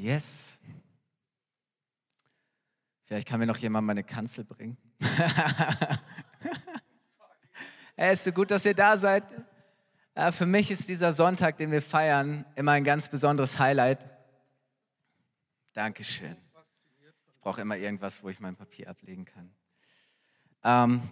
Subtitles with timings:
[0.00, 0.56] Yes.
[3.04, 4.78] Vielleicht kann mir noch jemand meine Kanzel bringen.
[7.96, 9.24] hey, ist so gut, dass ihr da seid.
[10.16, 14.08] Ja, für mich ist dieser Sonntag, den wir feiern, immer ein ganz besonderes Highlight.
[15.74, 16.34] Dankeschön.
[17.34, 19.52] Ich brauche immer irgendwas, wo ich mein Papier ablegen kann.
[20.64, 21.10] Ähm,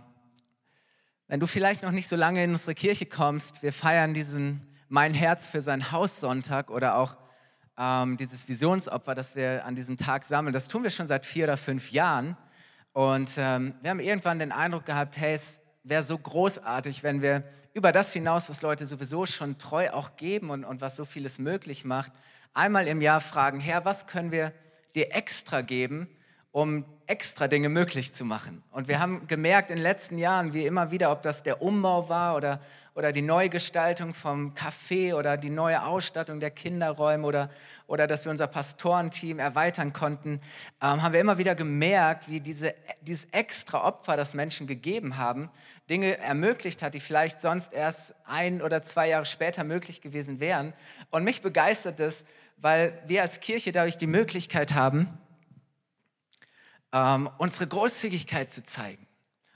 [1.27, 5.13] wenn du vielleicht noch nicht so lange in unsere Kirche kommst, wir feiern diesen Mein
[5.13, 7.19] Herz für sein Haus Sonntag oder auch
[7.79, 10.53] ähm, dieses Visionsopfer, das wir an diesem Tag sammeln.
[10.53, 12.37] Das tun wir schon seit vier oder fünf Jahren.
[12.93, 17.45] Und ähm, wir haben irgendwann den Eindruck gehabt, hey, es wäre so großartig, wenn wir
[17.75, 21.39] über das hinaus, was Leute sowieso schon treu auch geben und, und was so vieles
[21.39, 22.13] möglich macht,
[22.53, 24.53] einmal im Jahr fragen, Herr, was können wir
[24.97, 26.09] dir extra geben,
[26.51, 28.63] um extra Dinge möglich zu machen.
[28.71, 32.11] Und wir haben gemerkt in den letzten Jahren, wie immer wieder, ob das der Umbau
[32.11, 32.61] war oder,
[32.95, 37.51] oder die Neugestaltung vom Café oder die neue Ausstattung der Kinderräume oder,
[37.87, 40.43] oder dass wir unser Pastorenteam erweitern konnten,
[40.83, 45.49] ähm, haben wir immer wieder gemerkt, wie diese, dieses extra Opfer, das Menschen gegeben haben,
[45.89, 50.75] Dinge ermöglicht hat, die vielleicht sonst erst ein oder zwei Jahre später möglich gewesen wären.
[51.09, 52.27] Und mich begeistert es,
[52.59, 55.09] weil wir als Kirche dadurch die Möglichkeit haben,
[56.93, 59.07] ähm, unsere Großzügigkeit zu zeigen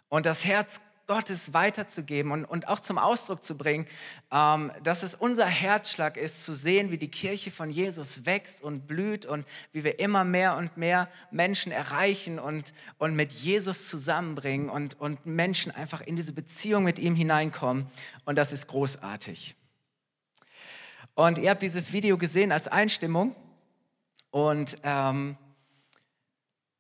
[0.09, 3.87] und das Herz Gottes weiterzugeben und, und auch zum Ausdruck zu bringen,
[4.31, 8.87] ähm, dass es unser Herzschlag ist, zu sehen, wie die Kirche von Jesus wächst und
[8.87, 14.71] blüht und wie wir immer mehr und mehr Menschen erreichen und, und mit Jesus zusammenbringen
[14.71, 17.89] und, und Menschen einfach in diese Beziehung mit ihm hineinkommen.
[18.25, 19.57] Und das ist großartig.
[21.15, 23.37] Und ihr habt dieses Video gesehen als Einstimmung
[24.31, 25.37] und ähm,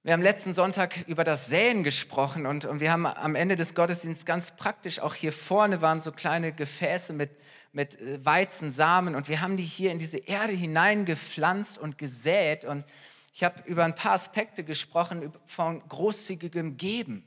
[0.04, 3.72] wir haben letzten Sonntag über das Säen gesprochen und, und, wir haben am Ende des
[3.76, 7.30] Gottesdienstes ganz praktisch, auch hier vorne waren so kleine Gefäße mit,
[7.70, 12.84] mit äh, Weizensamen und wir haben die hier in diese Erde hineingepflanzt und gesät und
[13.32, 17.24] ich habe über ein paar Aspekte gesprochen von großzügigem Geben.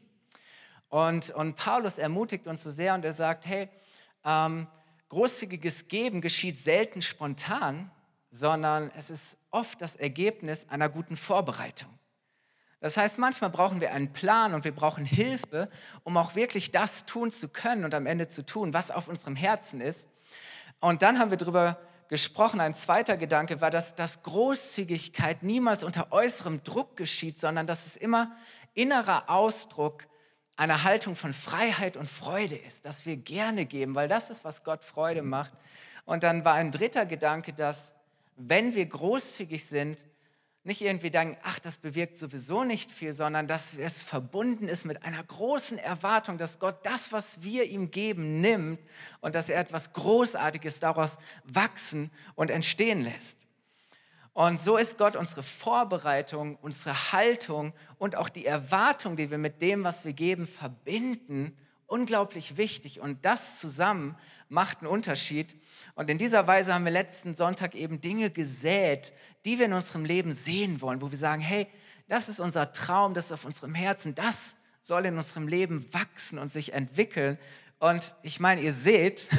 [0.90, 3.70] Und, und Paulus ermutigt uns so sehr und er sagt, hey,
[4.26, 4.68] ähm,
[5.08, 7.90] großzügiges Geben geschieht selten spontan,
[8.32, 11.95] sondern es ist oft das Ergebnis einer guten Vorbereitung.
[12.80, 15.70] Das heißt, manchmal brauchen wir einen Plan und wir brauchen Hilfe,
[16.04, 19.36] um auch wirklich das tun zu können und am Ende zu tun, was auf unserem
[19.36, 20.10] Herzen ist.
[20.80, 26.12] Und dann haben wir darüber gesprochen, ein zweiter Gedanke war, dass, dass Großzügigkeit niemals unter
[26.12, 28.36] äußerem Druck geschieht, sondern dass es immer
[28.74, 30.06] innerer Ausdruck
[30.56, 34.64] einer Haltung von Freiheit und Freude ist, dass wir gerne geben, weil das ist, was
[34.64, 35.52] Gott Freude macht.
[36.06, 37.96] Und dann war ein dritter Gedanke, dass
[38.38, 40.06] wenn wir großzügig sind,
[40.66, 45.04] nicht irgendwie denken, ach, das bewirkt sowieso nicht viel, sondern dass es verbunden ist mit
[45.04, 48.80] einer großen Erwartung, dass Gott das, was wir ihm geben, nimmt
[49.22, 53.48] und dass er etwas Großartiges daraus wachsen und entstehen lässt.
[54.34, 59.62] Und so ist Gott unsere Vorbereitung, unsere Haltung und auch die Erwartung, die wir mit
[59.62, 61.56] dem, was wir geben, verbinden,
[61.88, 63.00] unglaublich wichtig.
[63.00, 64.16] Und das zusammen
[64.50, 65.56] macht einen Unterschied.
[65.96, 69.14] Und in dieser Weise haben wir letzten Sonntag eben Dinge gesät,
[69.46, 71.68] die wir in unserem Leben sehen wollen, wo wir sagen, hey,
[72.08, 76.38] das ist unser Traum, das ist auf unserem Herzen, das soll in unserem Leben wachsen
[76.38, 77.40] und sich entwickeln.
[77.80, 79.30] Und ich meine, ihr seht,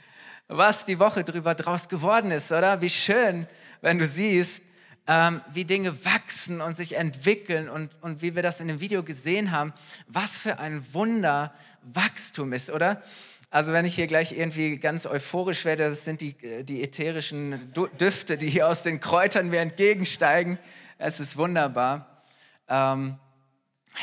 [0.48, 2.80] was die Woche drüber draus geworden ist, oder?
[2.80, 3.46] Wie schön,
[3.80, 4.62] wenn du siehst,
[5.06, 9.02] ähm, wie Dinge wachsen und sich entwickeln und, und wie wir das in dem Video
[9.02, 9.72] gesehen haben,
[10.08, 11.54] was für ein Wunder
[11.94, 13.02] Wachstum ist, oder?
[13.50, 17.72] Also wenn ich hier gleich irgendwie ganz euphorisch werde, das sind die, äh, die ätherischen
[17.72, 20.58] Düfte, die hier aus den Kräutern mir entgegensteigen.
[20.98, 22.22] Es ist wunderbar.
[22.68, 23.18] Ähm,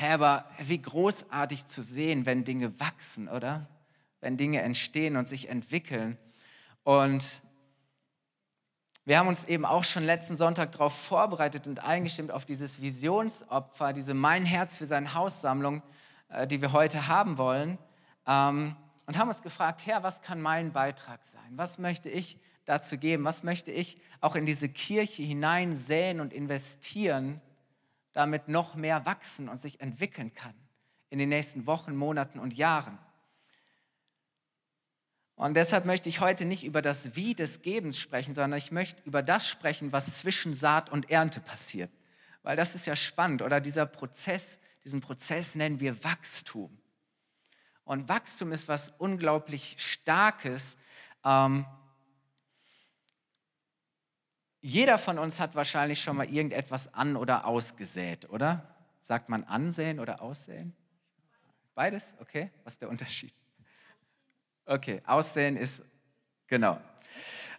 [0.02, 3.68] aber wie großartig zu sehen, wenn Dinge wachsen, oder?
[4.22, 6.18] Wenn Dinge entstehen und sich entwickeln.
[6.84, 7.42] Und
[9.06, 13.92] wir haben uns eben auch schon letzten Sonntag darauf vorbereitet und eingestimmt auf dieses Visionsopfer,
[13.92, 16.03] diese Mein Herz für sein Haussammlung, äh,
[16.48, 17.78] die wir heute haben wollen.
[18.28, 18.76] Ähm,
[19.06, 21.52] und haben uns gefragt, Herr, was kann mein Beitrag sein?
[21.52, 23.26] Was möchte ich dazu geben?
[23.26, 27.42] Was möchte ich auch in diese Kirche hineinsäen und investieren,
[28.14, 30.54] damit noch mehr wachsen und sich entwickeln kann
[31.10, 32.98] in den nächsten Wochen, Monaten und Jahren?
[35.36, 39.02] Und deshalb möchte ich heute nicht über das Wie des Gebens sprechen, sondern ich möchte
[39.04, 41.92] über das sprechen, was zwischen Saat und Ernte passiert.
[42.44, 46.78] Weil das ist ja spannend, oder dieser Prozess, diesen Prozess nennen wir Wachstum.
[47.86, 50.78] Und Wachstum ist was unglaublich Starkes.
[51.24, 51.66] Ähm,
[54.62, 58.76] jeder von uns hat wahrscheinlich schon mal irgendetwas an- oder ausgesät, oder?
[59.02, 60.74] Sagt man ansehen oder aussehen?
[61.76, 62.16] Beides?
[62.20, 63.34] Okay, was ist der Unterschied?
[64.66, 65.84] Okay, aussehen ist,
[66.48, 66.80] genau.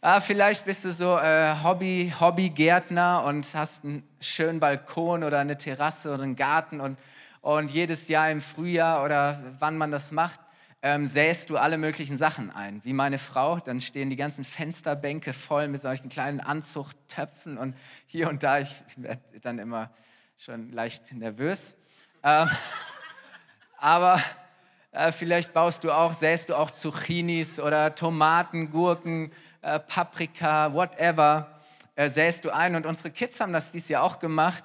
[0.06, 5.56] Ah, vielleicht bist du so äh, Hobby, Hobbygärtner und hast einen schönen Balkon oder eine
[5.56, 6.98] Terrasse oder einen Garten und,
[7.40, 10.38] und jedes Jahr im Frühjahr oder wann man das macht,
[10.82, 12.84] ähm, säst du alle möglichen Sachen ein.
[12.84, 17.74] Wie meine Frau, dann stehen die ganzen Fensterbänke voll mit solchen kleinen Anzuchttöpfen und
[18.06, 19.90] hier und da, ich werde dann immer
[20.36, 21.78] schon leicht nervös.
[22.22, 22.50] Ähm,
[23.78, 24.20] aber
[24.92, 29.32] äh, vielleicht baust du auch, säst du auch Zucchinis oder Tomaten, Gurken,
[29.64, 31.60] äh, Paprika, whatever,
[31.96, 32.76] äh, säst du ein.
[32.76, 34.62] Und unsere Kids haben das dieses Jahr auch gemacht.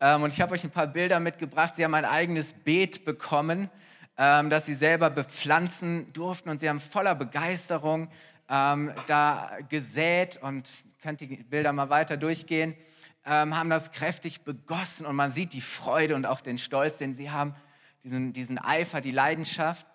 [0.00, 1.74] Ähm, und ich habe euch ein paar Bilder mitgebracht.
[1.74, 3.68] Sie haben ein eigenes Beet bekommen,
[4.16, 6.48] ähm, das sie selber bepflanzen durften.
[6.48, 8.08] Und sie haben voller Begeisterung
[8.48, 10.66] ähm, da gesät und
[11.02, 12.74] könnt die Bilder mal weiter durchgehen,
[13.26, 17.12] ähm, haben das kräftig begossen und man sieht die Freude und auch den Stolz, den
[17.12, 17.54] sie haben,
[18.02, 19.86] diesen, diesen Eifer, die Leidenschaft.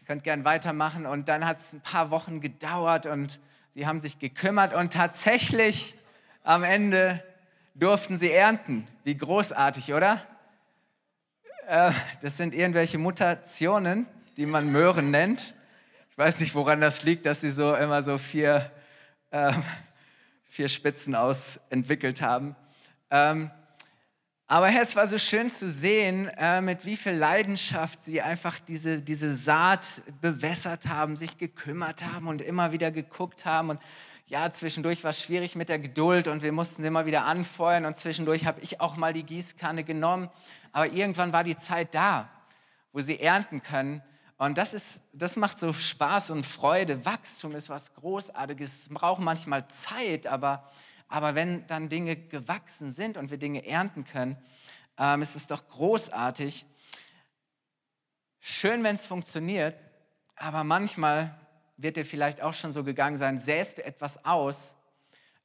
[0.00, 3.40] Ihr könnt gern weitermachen und dann hat es ein paar Wochen gedauert und
[3.76, 5.94] Sie haben sich gekümmert und tatsächlich
[6.42, 7.22] am Ende
[7.74, 8.88] durften sie ernten.
[9.04, 10.22] Wie großartig, oder?
[11.66, 11.92] Äh,
[12.22, 14.06] das sind irgendwelche Mutationen,
[14.38, 15.54] die man Möhren nennt.
[16.08, 18.72] Ich weiß nicht, woran das liegt, dass sie so immer so vier,
[19.30, 19.52] äh,
[20.48, 22.56] vier Spitzen aus entwickelt haben.
[23.10, 23.50] Ähm,
[24.48, 28.60] aber Herr, es war so schön zu sehen, äh, mit wie viel Leidenschaft Sie einfach
[28.60, 33.70] diese, diese Saat bewässert haben, sich gekümmert haben und immer wieder geguckt haben.
[33.70, 33.80] Und
[34.28, 37.86] ja, zwischendurch war es schwierig mit der Geduld und wir mussten sie immer wieder anfeuern.
[37.86, 40.30] Und zwischendurch habe ich auch mal die Gießkanne genommen.
[40.70, 42.28] Aber irgendwann war die Zeit da,
[42.92, 44.00] wo Sie ernten können.
[44.38, 47.04] Und das, ist, das macht so Spaß und Freude.
[47.04, 48.82] Wachstum ist was Großartiges.
[48.82, 50.70] Es braucht manchmal Zeit, aber
[51.08, 54.36] aber wenn dann Dinge gewachsen sind und wir Dinge ernten können,
[54.98, 56.66] ähm, ist es doch großartig.
[58.40, 59.76] Schön, wenn es funktioniert,
[60.36, 61.38] aber manchmal
[61.76, 64.76] wird dir vielleicht auch schon so gegangen sein, säst du etwas aus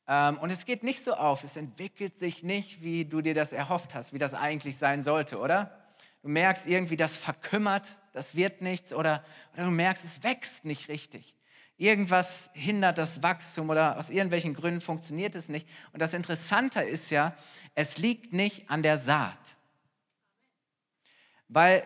[0.07, 3.53] ähm, und es geht nicht so auf, es entwickelt sich nicht, wie du dir das
[3.53, 5.77] erhofft hast, wie das eigentlich sein sollte, oder?
[6.21, 9.23] Du merkst irgendwie, das verkümmert, das wird nichts oder,
[9.53, 11.33] oder du merkst, es wächst nicht richtig.
[11.81, 15.67] Irgendwas hindert das Wachstum oder aus irgendwelchen Gründen funktioniert es nicht.
[15.91, 17.35] Und das Interessante ist ja,
[17.73, 19.57] es liegt nicht an der Saat.
[21.47, 21.83] Weil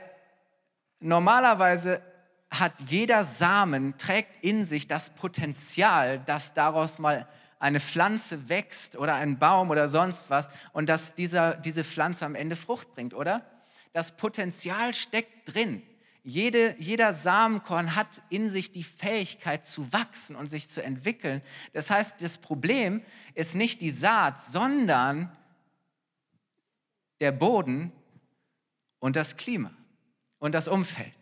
[0.99, 2.01] normalerweise
[2.49, 7.25] hat jeder Samen, trägt in sich das Potenzial, dass daraus mal
[7.57, 12.35] eine Pflanze wächst oder ein Baum oder sonst was und dass dieser, diese Pflanze am
[12.35, 13.45] Ende Frucht bringt, oder?
[13.93, 15.83] Das Potenzial steckt drin.
[16.27, 21.43] Jede, jeder Samenkorn hat in sich die Fähigkeit zu wachsen und sich zu entwickeln.
[21.71, 23.03] Das heißt, das Problem
[23.35, 25.31] ist nicht die Saat, sondern
[27.19, 27.91] der Boden
[28.97, 29.69] und das Klima
[30.39, 31.13] und das Umfeld.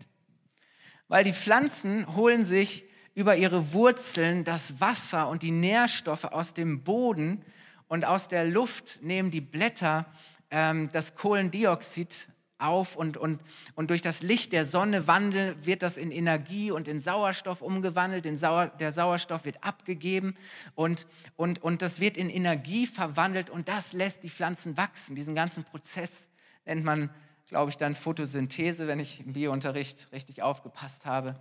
[1.09, 6.81] Weil die Pflanzen holen sich über ihre Wurzeln das Wasser und die Nährstoffe aus dem
[6.85, 7.44] Boden
[7.89, 10.05] und aus der Luft nehmen die Blätter
[10.50, 13.41] ähm, das Kohlendioxid auf und, und,
[13.75, 18.25] und durch das Licht der Sonne wandelt, wird das in Energie und in Sauerstoff umgewandelt.
[18.38, 20.35] Sauer, der Sauerstoff wird abgegeben
[20.75, 25.15] und, und, und das wird in Energie verwandelt und das lässt die Pflanzen wachsen.
[25.15, 26.29] Diesen ganzen Prozess
[26.65, 27.09] nennt man,
[27.47, 31.39] glaube ich, dann Photosynthese, wenn ich im Biounterricht richtig aufgepasst habe.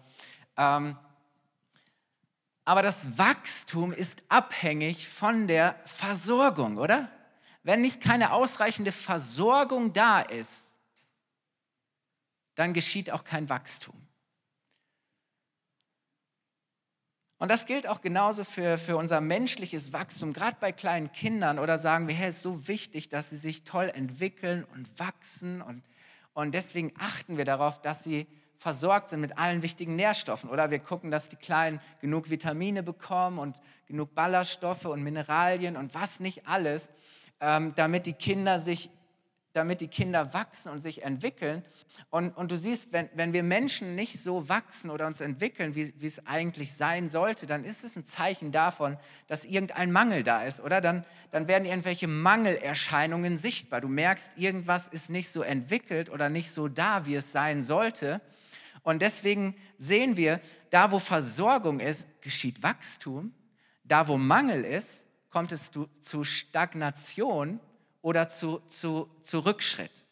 [0.56, 0.96] Ähm,
[2.64, 7.10] aber das Wachstum ist abhängig von der Versorgung, oder?
[7.64, 10.71] Wenn nicht keine ausreichende Versorgung da ist,
[12.54, 13.94] dann geschieht auch kein Wachstum.
[17.42, 21.76] Und das gilt auch genauso für, für unser menschliches Wachstum, gerade bei kleinen Kindern oder
[21.76, 25.82] sagen wir, hey, es ist so wichtig, dass sie sich toll entwickeln und wachsen und,
[26.34, 28.28] und deswegen achten wir darauf, dass sie
[28.58, 30.48] versorgt sind mit allen wichtigen Nährstoffen.
[30.48, 35.94] Oder wir gucken, dass die Kleinen genug Vitamine bekommen und genug Ballaststoffe und Mineralien und
[35.94, 36.92] was nicht alles,
[37.40, 38.88] ähm, damit die Kinder sich
[39.52, 41.62] damit die Kinder wachsen und sich entwickeln.
[42.10, 45.92] Und, und du siehst, wenn, wenn wir Menschen nicht so wachsen oder uns entwickeln, wie,
[45.98, 48.96] wie es eigentlich sein sollte, dann ist es ein Zeichen davon,
[49.28, 50.80] dass irgendein Mangel da ist, oder?
[50.80, 53.80] Dann, dann werden irgendwelche Mangelerscheinungen sichtbar.
[53.80, 58.20] Du merkst, irgendwas ist nicht so entwickelt oder nicht so da, wie es sein sollte.
[58.82, 60.40] Und deswegen sehen wir,
[60.70, 63.34] da wo Versorgung ist, geschieht Wachstum.
[63.84, 67.60] Da wo Mangel ist, kommt es zu, zu Stagnation
[68.02, 70.04] oder zu, zu, zu Rückschritt.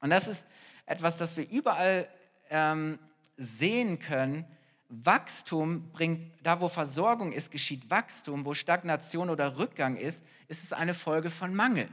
[0.00, 0.46] Und das ist
[0.86, 2.08] etwas, das wir überall
[2.48, 2.98] ähm,
[3.36, 4.44] sehen können.
[4.88, 10.72] Wachstum bringt, da wo Versorgung ist, geschieht Wachstum, wo Stagnation oder Rückgang ist, ist es
[10.72, 11.88] eine Folge von Mangel.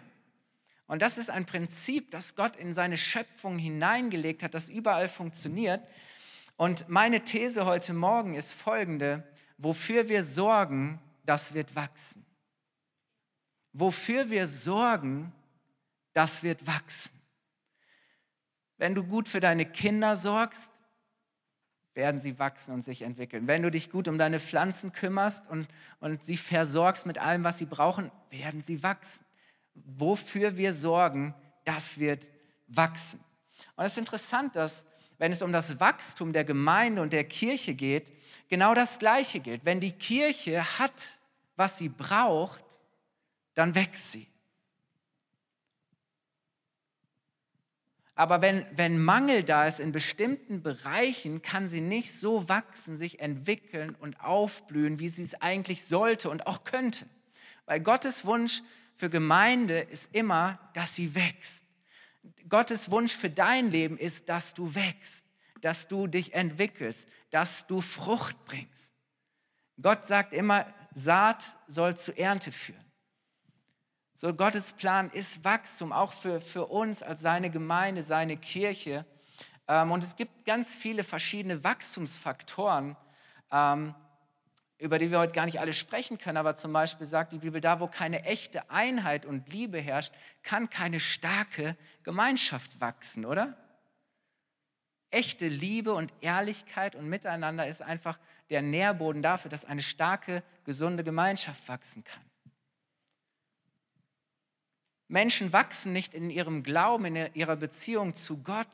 [0.88, 5.82] Und das ist ein Prinzip, das Gott in seine Schöpfung hineingelegt hat, das überall funktioniert.
[6.56, 9.24] Und meine These heute Morgen ist folgende,
[9.58, 12.26] wofür wir sorgen, das wird wachsen.
[13.80, 15.32] Wofür wir sorgen,
[16.14, 17.12] das wird wachsen.
[18.78, 20.72] Wenn du gut für deine Kinder sorgst,
[21.94, 23.46] werden sie wachsen und sich entwickeln.
[23.46, 25.68] Wenn du dich gut um deine Pflanzen kümmerst und,
[26.00, 29.24] und sie versorgst mit allem, was sie brauchen, werden sie wachsen.
[29.76, 32.30] Wofür wir sorgen, das wird
[32.68, 33.20] wachsen.
[33.76, 34.86] Und es ist interessant, dass
[35.20, 38.12] wenn es um das Wachstum der Gemeinde und der Kirche geht,
[38.48, 39.66] genau das Gleiche gilt.
[39.66, 41.20] Wenn die Kirche hat,
[41.56, 42.64] was sie braucht,
[43.58, 44.28] dann wächst sie.
[48.14, 53.20] Aber wenn, wenn Mangel da ist in bestimmten Bereichen, kann sie nicht so wachsen, sich
[53.20, 57.08] entwickeln und aufblühen, wie sie es eigentlich sollte und auch könnte.
[57.66, 58.62] Weil Gottes Wunsch
[58.96, 61.66] für Gemeinde ist immer, dass sie wächst.
[62.50, 65.26] Gottes Wunsch für dein Leben ist, dass du wächst,
[65.62, 68.94] dass du dich entwickelst, dass du Frucht bringst.
[69.82, 72.87] Gott sagt immer, Saat soll zu Ernte führen.
[74.20, 79.06] So Gottes Plan ist Wachstum, auch für, für uns als seine Gemeinde, seine Kirche.
[79.68, 82.98] Ähm, und es gibt ganz viele verschiedene Wachstumsfaktoren,
[83.52, 83.94] ähm,
[84.80, 86.38] über die wir heute gar nicht alle sprechen können.
[86.38, 90.68] Aber zum Beispiel sagt die Bibel, da wo keine echte Einheit und Liebe herrscht, kann
[90.72, 93.56] keine starke Gemeinschaft wachsen, oder?
[95.12, 98.18] Echte Liebe und Ehrlichkeit und Miteinander ist einfach
[98.50, 102.27] der Nährboden dafür, dass eine starke, gesunde Gemeinschaft wachsen kann.
[105.08, 108.68] Menschen wachsen nicht in ihrem Glauben, in ihrer Beziehung zu Gott,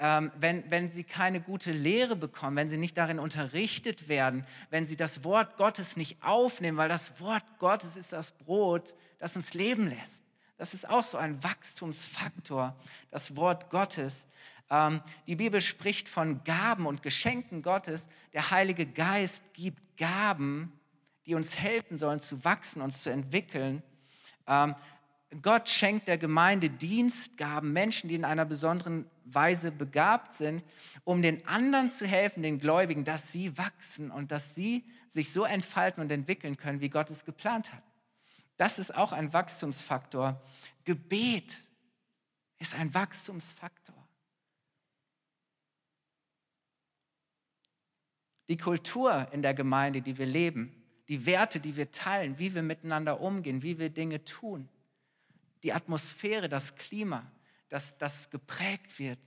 [0.00, 4.86] ähm, wenn, wenn sie keine gute Lehre bekommen, wenn sie nicht darin unterrichtet werden, wenn
[4.86, 9.54] sie das Wort Gottes nicht aufnehmen, weil das Wort Gottes ist das Brot, das uns
[9.54, 10.24] leben lässt.
[10.56, 12.76] Das ist auch so ein Wachstumsfaktor,
[13.10, 14.28] das Wort Gottes.
[14.70, 18.08] Ähm, die Bibel spricht von Gaben und Geschenken Gottes.
[18.32, 20.72] Der Heilige Geist gibt Gaben,
[21.26, 23.82] die uns helfen sollen zu wachsen, uns zu entwickeln.
[24.46, 24.74] Ähm,
[25.42, 30.62] Gott schenkt der Gemeinde Dienstgaben, Menschen, die in einer besonderen Weise begabt sind,
[31.04, 35.44] um den anderen zu helfen, den Gläubigen, dass sie wachsen und dass sie sich so
[35.44, 37.82] entfalten und entwickeln können, wie Gott es geplant hat.
[38.56, 40.40] Das ist auch ein Wachstumsfaktor.
[40.84, 41.54] Gebet
[42.58, 43.94] ist ein Wachstumsfaktor.
[48.48, 50.74] Die Kultur in der Gemeinde, die wir leben,
[51.08, 54.68] die Werte, die wir teilen, wie wir miteinander umgehen, wie wir Dinge tun,
[55.62, 57.30] die Atmosphäre, das Klima,
[57.68, 59.18] das, das geprägt wird.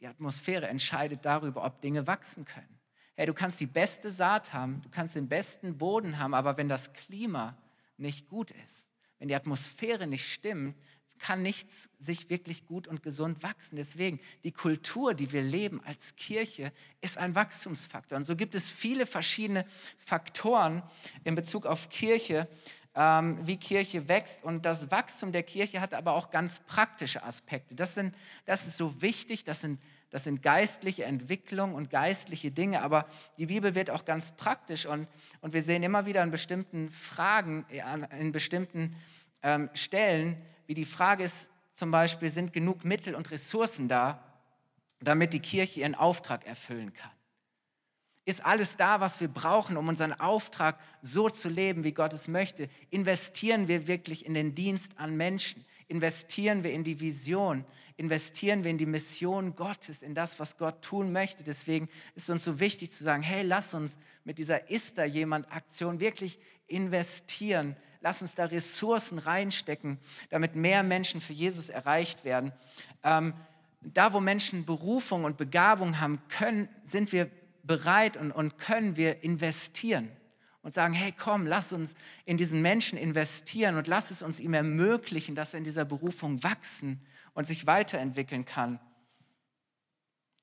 [0.00, 2.80] Die Atmosphäre entscheidet darüber, ob Dinge wachsen können.
[3.16, 6.68] Hey, du kannst die beste Saat haben, du kannst den besten Boden haben, aber wenn
[6.68, 7.56] das Klima
[7.98, 8.88] nicht gut ist,
[9.18, 10.74] wenn die Atmosphäre nicht stimmt,
[11.20, 13.76] kann nichts sich wirklich gut und gesund wachsen.
[13.76, 18.16] Deswegen, die Kultur, die wir leben als Kirche, ist ein Wachstumsfaktor.
[18.16, 19.66] Und so gibt es viele verschiedene
[19.98, 20.82] Faktoren
[21.22, 22.48] in Bezug auf Kirche,
[22.92, 24.42] wie Kirche wächst.
[24.42, 27.74] Und das Wachstum der Kirche hat aber auch ganz praktische Aspekte.
[27.74, 28.14] Das, sind,
[28.46, 29.80] das ist so wichtig, das sind,
[30.10, 33.06] das sind geistliche Entwicklungen und geistliche Dinge, aber
[33.38, 35.06] die Bibel wird auch ganz praktisch und,
[35.40, 37.64] und wir sehen immer wieder in bestimmten Fragen,
[38.18, 38.96] in bestimmten
[39.42, 44.22] ähm, Stellen, wie die Frage ist, zum Beispiel, sind genug Mittel und Ressourcen da,
[45.00, 47.10] damit die Kirche ihren Auftrag erfüllen kann?
[48.30, 52.28] Ist alles da, was wir brauchen, um unseren Auftrag so zu leben, wie Gott es
[52.28, 52.68] möchte?
[52.90, 55.64] Investieren wir wirklich in den Dienst an Menschen?
[55.88, 57.64] Investieren wir in die Vision?
[57.96, 61.42] Investieren wir in die Mission Gottes, in das, was Gott tun möchte?
[61.42, 65.04] Deswegen ist es uns so wichtig zu sagen, hey, lass uns mit dieser Ist da
[65.04, 67.74] jemand Aktion wirklich investieren.
[68.00, 72.52] Lass uns da Ressourcen reinstecken, damit mehr Menschen für Jesus erreicht werden.
[73.02, 73.34] Ähm,
[73.82, 77.28] da, wo Menschen Berufung und Begabung haben können, sind wir
[77.70, 80.10] bereit und, und können wir investieren
[80.62, 84.54] und sagen, hey komm, lass uns in diesen Menschen investieren und lass es uns ihm
[84.54, 87.00] ermöglichen, dass er in dieser Berufung wachsen
[87.32, 88.80] und sich weiterentwickeln kann.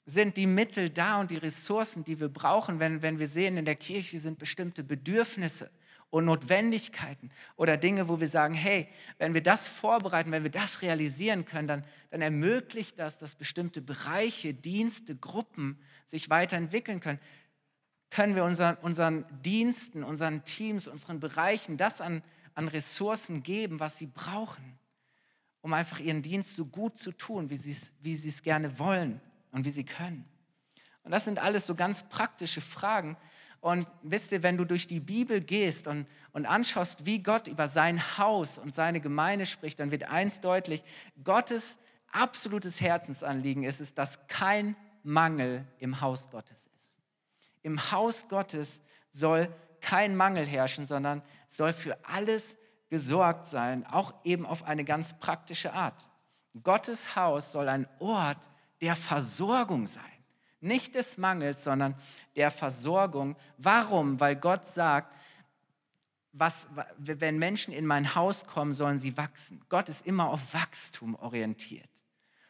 [0.05, 3.65] Sind die Mittel da und die Ressourcen, die wir brauchen, wenn, wenn wir sehen, in
[3.65, 5.69] der Kirche sind bestimmte Bedürfnisse
[6.09, 8.87] und Notwendigkeiten oder Dinge, wo wir sagen, hey,
[9.17, 13.81] wenn wir das vorbereiten, wenn wir das realisieren können, dann, dann ermöglicht das, dass bestimmte
[13.81, 17.19] Bereiche, Dienste, Gruppen sich weiterentwickeln können.
[18.09, 22.23] Können wir unseren, unseren Diensten, unseren Teams, unseren Bereichen das an,
[22.55, 24.79] an Ressourcen geben, was sie brauchen,
[25.61, 29.19] um einfach ihren Dienst so gut zu tun, wie sie wie es gerne wollen
[29.51, 30.23] und wie sie können.
[31.03, 33.17] Und das sind alles so ganz praktische Fragen,
[33.59, 37.67] und wisst ihr, wenn du durch die Bibel gehst und, und anschaust, wie Gott über
[37.67, 40.83] sein Haus und seine Gemeinde spricht, dann wird eins deutlich,
[41.23, 41.79] Gottes
[42.11, 46.99] absolutes Herzensanliegen ist es, dass kein Mangel im Haus Gottes ist.
[47.63, 52.57] Im Haus Gottes soll kein Mangel herrschen, sondern soll für alles
[52.89, 56.09] gesorgt sein, auch eben auf eine ganz praktische Art.
[56.63, 58.49] Gottes Haus soll ein Ort
[58.81, 60.03] der Versorgung sein.
[60.59, 61.95] Nicht des Mangels, sondern
[62.35, 63.35] der Versorgung.
[63.57, 64.19] Warum?
[64.19, 65.13] Weil Gott sagt,
[66.33, 69.63] was, wenn Menschen in mein Haus kommen, sollen sie wachsen.
[69.69, 71.89] Gott ist immer auf Wachstum orientiert.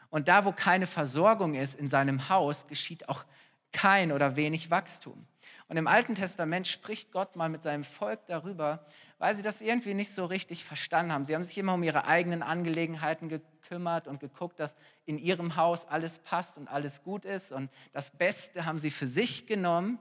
[0.09, 3.25] Und da, wo keine Versorgung ist in seinem Haus, geschieht auch
[3.71, 5.27] kein oder wenig Wachstum.
[5.67, 8.85] Und im Alten Testament spricht Gott mal mit seinem Volk darüber,
[9.19, 11.25] weil sie das irgendwie nicht so richtig verstanden haben.
[11.25, 15.85] Sie haben sich immer um ihre eigenen Angelegenheiten gekümmert und geguckt, dass in ihrem Haus
[15.85, 17.51] alles passt und alles gut ist.
[17.51, 19.99] Und das Beste haben sie für sich genommen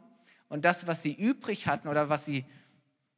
[0.49, 2.44] und das, was sie übrig hatten oder was sie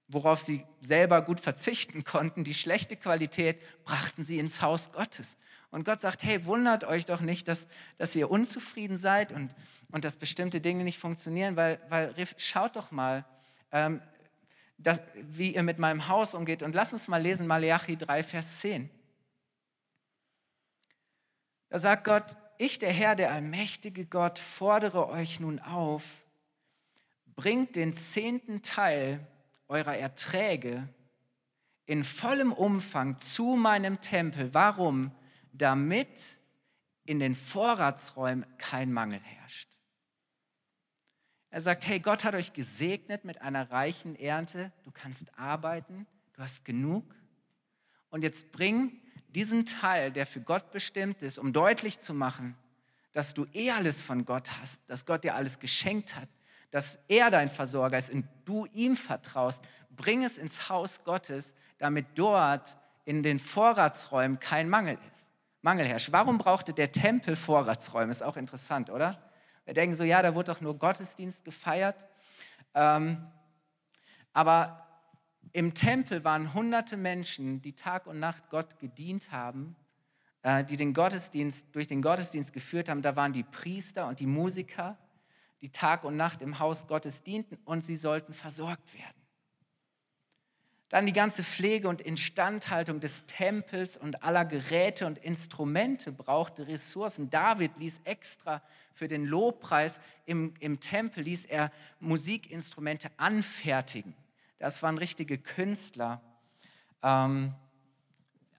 [0.08, 5.36] worauf sie selber gut verzichten konnten, die schlechte Qualität, brachten sie ins Haus Gottes.
[5.70, 9.54] Und Gott sagt, hey, wundert euch doch nicht, dass, dass ihr unzufrieden seid und,
[9.90, 13.26] und dass bestimmte Dinge nicht funktionieren, weil, weil schaut doch mal,
[13.70, 14.00] ähm,
[14.78, 16.62] das, wie ihr mit meinem Haus umgeht.
[16.62, 18.88] Und lasst uns mal lesen, Malachi 3, Vers 10.
[21.68, 26.24] Da sagt Gott, ich, der Herr, der allmächtige Gott, fordere euch nun auf,
[27.36, 29.26] bringt den zehnten Teil
[29.68, 30.88] eurer Erträge
[31.86, 34.52] in vollem Umfang zu meinem Tempel.
[34.54, 35.12] Warum?
[35.52, 36.38] Damit
[37.04, 39.68] in den Vorratsräumen kein Mangel herrscht.
[41.50, 44.72] Er sagt, hey, Gott hat euch gesegnet mit einer reichen Ernte.
[44.84, 47.04] Du kannst arbeiten, du hast genug.
[48.10, 52.56] Und jetzt bring diesen Teil, der für Gott bestimmt ist, um deutlich zu machen,
[53.12, 56.28] dass du eh alles von Gott hast, dass Gott dir alles geschenkt hat,
[56.70, 62.06] dass er dein Versorger ist und du ihm vertraust, bring es ins Haus Gottes, damit
[62.14, 65.32] dort in den Vorratsräumen kein Mangel ist.
[65.62, 66.12] Mangel herrscht.
[66.12, 68.10] Warum brauchte der Tempel Vorratsräume?
[68.10, 69.18] Ist auch interessant, oder?
[69.64, 71.96] Wir denken so, ja, da wurde doch nur Gottesdienst gefeiert.
[72.74, 73.26] Ähm,
[74.32, 74.87] aber
[75.52, 79.76] im Tempel waren hunderte Menschen, die Tag und Nacht Gott gedient haben,
[80.42, 83.02] äh, die den Gottesdienst, durch den Gottesdienst geführt haben.
[83.02, 84.98] Da waren die Priester und die Musiker
[85.60, 89.14] die Tag und Nacht im Haus Gottes dienten und sie sollten versorgt werden.
[90.88, 97.28] Dann die ganze Pflege und Instandhaltung des Tempels und aller Geräte und Instrumente brauchte Ressourcen.
[97.28, 98.62] David ließ extra
[98.94, 104.14] für den Lobpreis im, im Tempel, ließ er Musikinstrumente anfertigen.
[104.58, 106.20] Das waren richtige Künstler.
[107.02, 107.54] Ähm,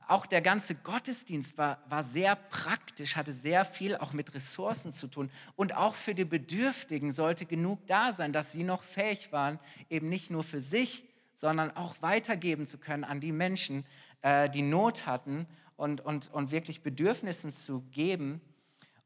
[0.07, 5.07] auch der ganze Gottesdienst war, war sehr praktisch, hatte sehr viel auch mit Ressourcen zu
[5.07, 5.29] tun.
[5.55, 9.59] Und auch für die Bedürftigen sollte genug da sein, dass sie noch fähig waren,
[9.89, 13.85] eben nicht nur für sich, sondern auch weitergeben zu können an die Menschen,
[14.21, 15.45] äh, die Not hatten
[15.77, 18.41] und, und, und wirklich Bedürfnissen zu geben.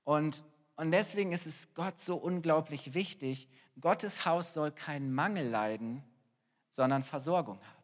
[0.06, 0.46] Und,
[0.78, 3.50] und deswegen ist es Gott so unglaublich wichtig,
[3.82, 6.04] Gottes Haus soll keinen Mangel leiden,
[6.74, 7.84] sondern Versorgung haben.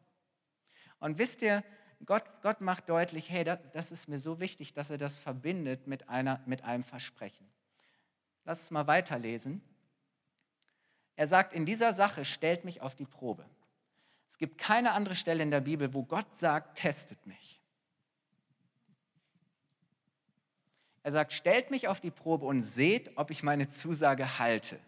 [1.00, 1.64] Und wisst ihr,
[2.06, 5.88] Gott, Gott macht deutlich, hey, das, das ist mir so wichtig, dass er das verbindet
[5.88, 7.48] mit, einer, mit einem Versprechen.
[8.46, 9.62] Lass es mal weiterlesen.
[11.16, 13.46] Er sagt, in dieser Sache stellt mich auf die Probe.
[14.28, 17.62] Es gibt keine andere Stelle in der Bibel, wo Gott sagt, testet mich.
[21.04, 24.80] Er sagt, stellt mich auf die Probe und seht, ob ich meine Zusage halte.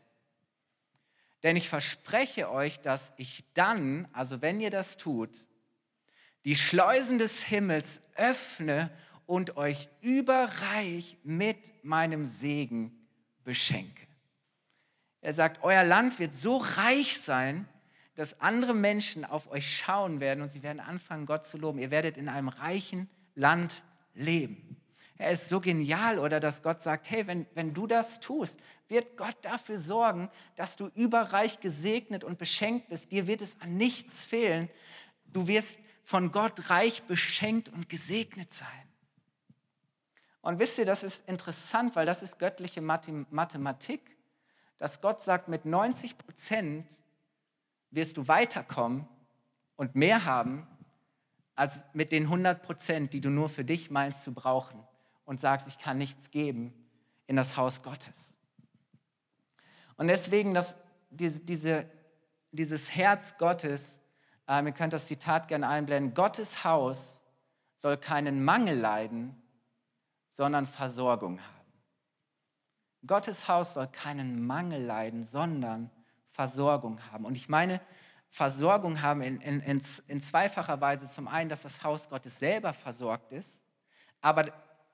[1.43, 5.47] Denn ich verspreche euch, dass ich dann, also wenn ihr das tut,
[6.45, 8.91] die Schleusen des Himmels öffne
[9.25, 13.07] und euch überreich mit meinem Segen
[13.43, 14.07] beschenke.
[15.21, 17.67] Er sagt, euer Land wird so reich sein,
[18.15, 21.79] dass andere Menschen auf euch schauen werden und sie werden anfangen, Gott zu loben.
[21.79, 24.80] Ihr werdet in einem reichen Land leben.
[25.21, 29.17] Er ist so genial oder dass Gott sagt, hey, wenn, wenn du das tust, wird
[29.17, 33.11] Gott dafür sorgen, dass du überreich gesegnet und beschenkt bist.
[33.11, 34.67] Dir wird es an nichts fehlen.
[35.27, 38.67] Du wirst von Gott reich beschenkt und gesegnet sein.
[40.41, 44.17] Und wisst ihr, das ist interessant, weil das ist göttliche Mathematik,
[44.79, 46.87] dass Gott sagt, mit 90 Prozent
[47.91, 49.07] wirst du weiterkommen
[49.75, 50.67] und mehr haben,
[51.53, 54.83] als mit den 100 Prozent, die du nur für dich meinst zu brauchen
[55.31, 56.73] und sagst, ich kann nichts geben
[57.25, 58.37] in das Haus Gottes.
[59.95, 60.75] Und deswegen, dass
[61.09, 61.89] diese, diese,
[62.51, 64.01] dieses Herz Gottes
[64.51, 66.13] ähm, ihr könnt das Zitat gerne einblenden.
[66.13, 67.23] Gottes Haus
[67.77, 69.41] soll keinen Mangel leiden,
[70.27, 73.07] sondern Versorgung haben.
[73.07, 75.89] Gottes Haus soll keinen Mangel leiden, sondern
[76.31, 77.23] Versorgung haben.
[77.23, 77.79] Und ich meine,
[78.29, 81.09] Versorgung haben in, in, in, in zweifacher Weise.
[81.09, 83.63] Zum einen, dass das Haus Gottes selber versorgt ist,
[84.19, 84.51] aber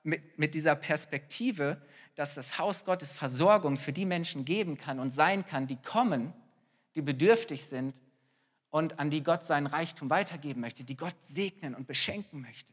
[0.08, 1.80] mit, mit dieser Perspektive,
[2.14, 6.32] dass das Haus Gottes Versorgung für die Menschen geben kann und sein kann, die kommen,
[6.94, 8.00] die bedürftig sind
[8.70, 12.72] und an die Gott seinen Reichtum weitergeben möchte, die Gott segnen und beschenken möchte.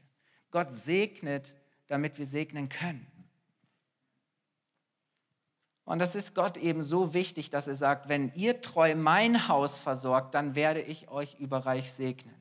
[0.49, 1.55] Gott segnet,
[1.87, 3.05] damit wir segnen können.
[5.83, 9.79] Und das ist Gott eben so wichtig, dass er sagt, wenn ihr treu mein Haus
[9.79, 12.33] versorgt, dann werde ich euch überreich segnen.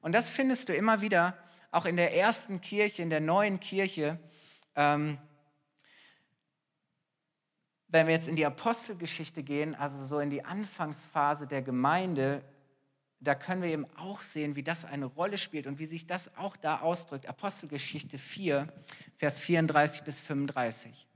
[0.00, 1.36] Und das findest du immer wieder,
[1.74, 4.18] auch in der ersten Kirche, in der neuen Kirche.
[4.76, 5.18] Ähm,
[7.88, 12.44] wenn wir jetzt in die Apostelgeschichte gehen, also so in die Anfangsphase der Gemeinde,
[13.20, 16.36] da können wir eben auch sehen, wie das eine Rolle spielt und wie sich das
[16.36, 17.26] auch da ausdrückt.
[17.26, 18.68] Apostelgeschichte 4,
[19.16, 21.08] Vers 34 bis 35.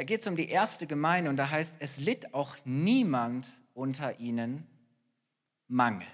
[0.00, 4.18] Da geht es um die erste Gemeinde und da heißt, es litt auch niemand unter
[4.18, 4.66] ihnen
[5.68, 6.06] Mangel.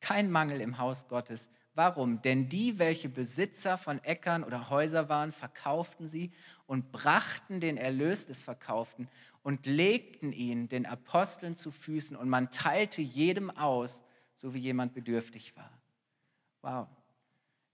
[0.00, 1.50] Kein Mangel im Haus Gottes.
[1.74, 2.20] Warum?
[2.22, 6.32] Denn die, welche Besitzer von Äckern oder Häusern waren, verkauften sie
[6.66, 9.08] und brachten den Erlös des Verkauften
[9.44, 14.94] und legten ihn den Aposteln zu Füßen und man teilte jedem aus, so wie jemand
[14.94, 15.70] bedürftig war.
[16.62, 16.88] Wow.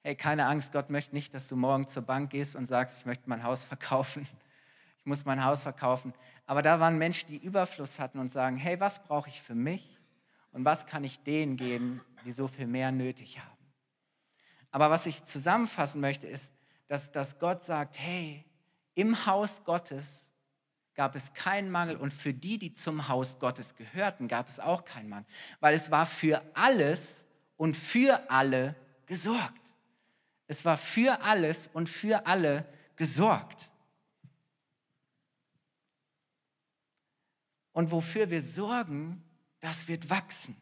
[0.02, 3.06] Hey, keine Angst, Gott möchte nicht, dass du morgen zur Bank gehst und sagst, ich
[3.06, 4.28] möchte mein Haus verkaufen
[5.00, 6.12] ich muss mein Haus verkaufen.
[6.46, 9.98] Aber da waren Menschen, die Überfluss hatten und sagen, hey, was brauche ich für mich
[10.52, 13.56] und was kann ich denen geben, die so viel mehr nötig haben.
[14.70, 16.52] Aber was ich zusammenfassen möchte, ist,
[16.86, 18.44] dass, dass Gott sagt, hey,
[18.94, 20.34] im Haus Gottes
[20.94, 24.84] gab es keinen Mangel und für die, die zum Haus Gottes gehörten, gab es auch
[24.84, 25.26] keinen Mangel,
[25.60, 27.24] weil es war für alles
[27.56, 29.74] und für alle gesorgt.
[30.46, 33.69] Es war für alles und für alle gesorgt.
[37.72, 39.22] Und wofür wir sorgen,
[39.61, 40.56] das wird wachsen.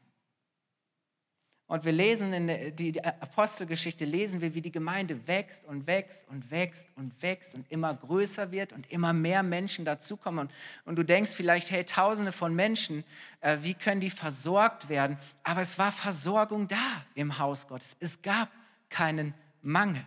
[1.69, 6.27] Und wir lesen in der die Apostelgeschichte, lesen wir, wie die Gemeinde wächst und wächst
[6.29, 10.47] und wächst und wächst und immer größer wird und immer mehr Menschen dazukommen.
[10.47, 10.53] Und,
[10.87, 13.05] und du denkst vielleicht, hey, tausende von Menschen,
[13.43, 15.19] äh, wie können die versorgt werden?
[15.43, 17.99] Aber es war Versorgung da im Haus Gottes.
[18.01, 18.49] Es gab
[18.89, 20.07] keinen Mangel.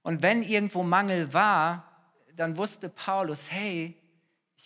[0.00, 1.90] Und wenn irgendwo Mangel war,
[2.36, 3.94] dann wusste Paulus, hey,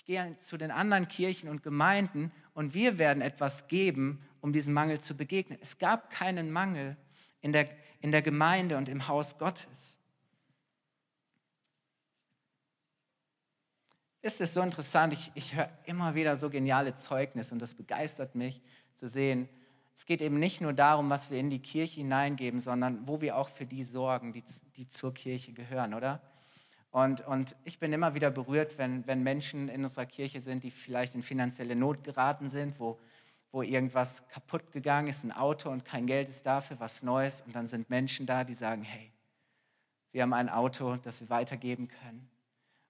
[0.04, 5.00] gehe zu den anderen Kirchen und Gemeinden und wir werden etwas geben, um diesem Mangel
[5.00, 5.58] zu begegnen.
[5.60, 6.96] Es gab keinen Mangel
[7.40, 7.68] in der,
[8.00, 9.98] in der Gemeinde und im Haus Gottes.
[14.20, 18.34] Es ist so interessant, ich, ich höre immer wieder so geniale Zeugnisse und das begeistert
[18.34, 18.60] mich
[18.94, 19.48] zu sehen.
[19.94, 23.36] Es geht eben nicht nur darum, was wir in die Kirche hineingeben, sondern wo wir
[23.36, 24.44] auch für die sorgen, die,
[24.76, 26.20] die zur Kirche gehören, oder?
[26.90, 30.70] Und, und ich bin immer wieder berührt, wenn, wenn Menschen in unserer Kirche sind, die
[30.70, 32.98] vielleicht in finanzielle Not geraten sind, wo,
[33.52, 37.42] wo irgendwas kaputt gegangen ist, ein Auto und kein Geld ist dafür, was Neues.
[37.42, 39.12] Und dann sind Menschen da, die sagen, hey,
[40.12, 42.30] wir haben ein Auto, das wir weitergeben können.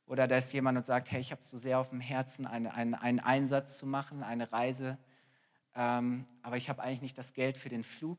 [0.07, 2.73] Oder da ist jemand und sagt, hey, ich habe so sehr auf dem Herzen, eine,
[2.73, 4.97] eine, einen Einsatz zu machen, eine Reise,
[5.75, 8.19] ähm, aber ich habe eigentlich nicht das Geld für den Flug.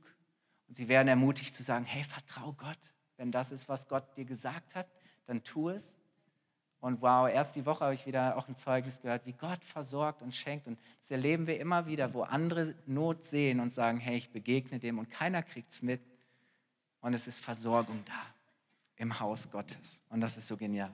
[0.68, 2.78] Und sie werden ermutigt zu sagen, hey, vertrau Gott,
[3.18, 4.88] wenn das ist, was Gott dir gesagt hat
[5.30, 5.96] dann tu es.
[6.82, 10.22] Und wow, erst die Woche habe ich wieder auch ein Zeugnis gehört, wie Gott versorgt
[10.22, 10.66] und schenkt.
[10.68, 14.80] Und das erleben wir immer wieder, wo andere Not sehen und sagen, hey, ich begegne
[14.80, 16.02] dem und keiner kriegt es mit.
[17.02, 18.22] Und es ist Versorgung da
[18.96, 20.04] im Haus Gottes.
[20.10, 20.92] Und das ist so genial.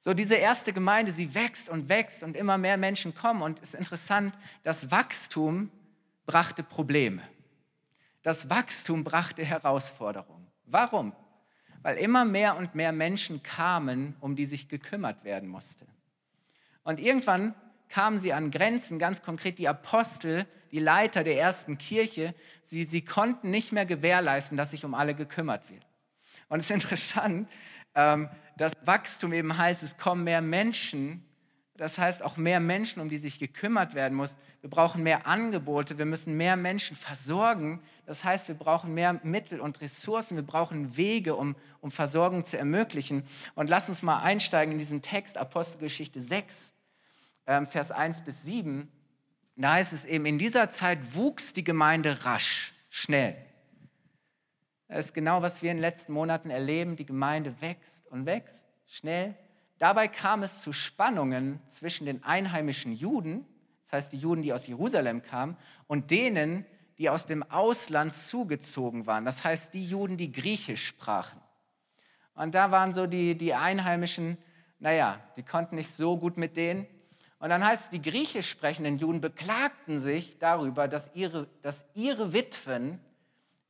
[0.00, 3.40] So, diese erste Gemeinde, sie wächst und wächst und immer mehr Menschen kommen.
[3.40, 5.70] Und es ist interessant, das Wachstum
[6.26, 7.22] brachte Probleme.
[8.22, 10.46] Das Wachstum brachte Herausforderungen.
[10.66, 11.14] Warum?
[11.84, 15.86] Weil immer mehr und mehr Menschen kamen, um die sich gekümmert werden musste.
[16.82, 17.54] Und irgendwann
[17.90, 23.04] kamen sie an Grenzen, ganz konkret die Apostel, die Leiter der ersten Kirche, sie, sie
[23.04, 25.86] konnten nicht mehr gewährleisten, dass sich um alle gekümmert wird.
[26.48, 27.50] Und es ist interessant,
[27.94, 31.22] ähm, dass Wachstum eben heißt, es kommen mehr Menschen
[31.76, 34.36] das heißt auch mehr Menschen, um die sich gekümmert werden muss.
[34.60, 37.82] Wir brauchen mehr Angebote, wir müssen mehr Menschen versorgen.
[38.06, 42.56] Das heißt, wir brauchen mehr Mittel und Ressourcen, wir brauchen Wege, um, um Versorgung zu
[42.56, 43.24] ermöglichen.
[43.56, 46.72] Und lass uns mal einsteigen in diesen Text, Apostelgeschichte 6,
[47.48, 48.88] ähm, Vers 1 bis 7.
[49.56, 53.36] Da heißt es eben, in dieser Zeit wuchs die Gemeinde rasch, schnell.
[54.86, 56.94] Das ist genau, was wir in den letzten Monaten erleben.
[56.94, 59.34] Die Gemeinde wächst und wächst, schnell.
[59.84, 63.44] Dabei kam es zu Spannungen zwischen den einheimischen Juden,
[63.82, 66.64] das heißt die Juden, die aus Jerusalem kamen, und denen,
[66.96, 71.38] die aus dem Ausland zugezogen waren, das heißt die Juden, die Griechisch sprachen.
[72.32, 74.38] Und da waren so die, die Einheimischen,
[74.78, 76.86] naja, die konnten nicht so gut mit denen.
[77.38, 82.32] Und dann heißt es, die griechisch sprechenden Juden beklagten sich darüber, dass ihre, dass ihre
[82.32, 83.00] Witwen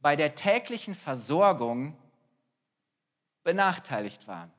[0.01, 1.97] bei der täglichen Versorgung
[3.43, 4.53] benachteiligt waren.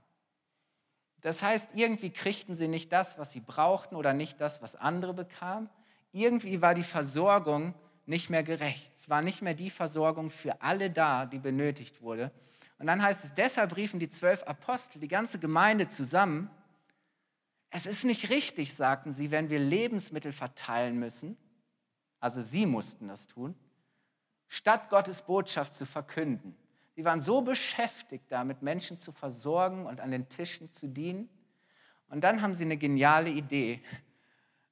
[1.25, 5.11] Das heißt, irgendwie kriegten sie nicht das, was sie brauchten oder nicht das, was andere
[5.11, 5.71] bekamen.
[6.11, 7.73] Irgendwie war die Versorgung
[8.05, 8.91] nicht mehr gerecht.
[8.95, 12.31] Es war nicht mehr die Versorgung für alle da, die benötigt wurde.
[12.77, 16.51] Und dann heißt es, deshalb riefen die zwölf Apostel die ganze Gemeinde zusammen.
[17.71, 21.37] Es ist nicht richtig, sagten sie, wenn wir Lebensmittel verteilen müssen.
[22.19, 23.55] Also sie mussten das tun,
[24.47, 26.55] statt Gottes Botschaft zu verkünden.
[26.95, 31.29] Sie waren so beschäftigt damit, Menschen zu versorgen und an den Tischen zu dienen.
[32.07, 33.81] Und dann haben sie eine geniale Idee.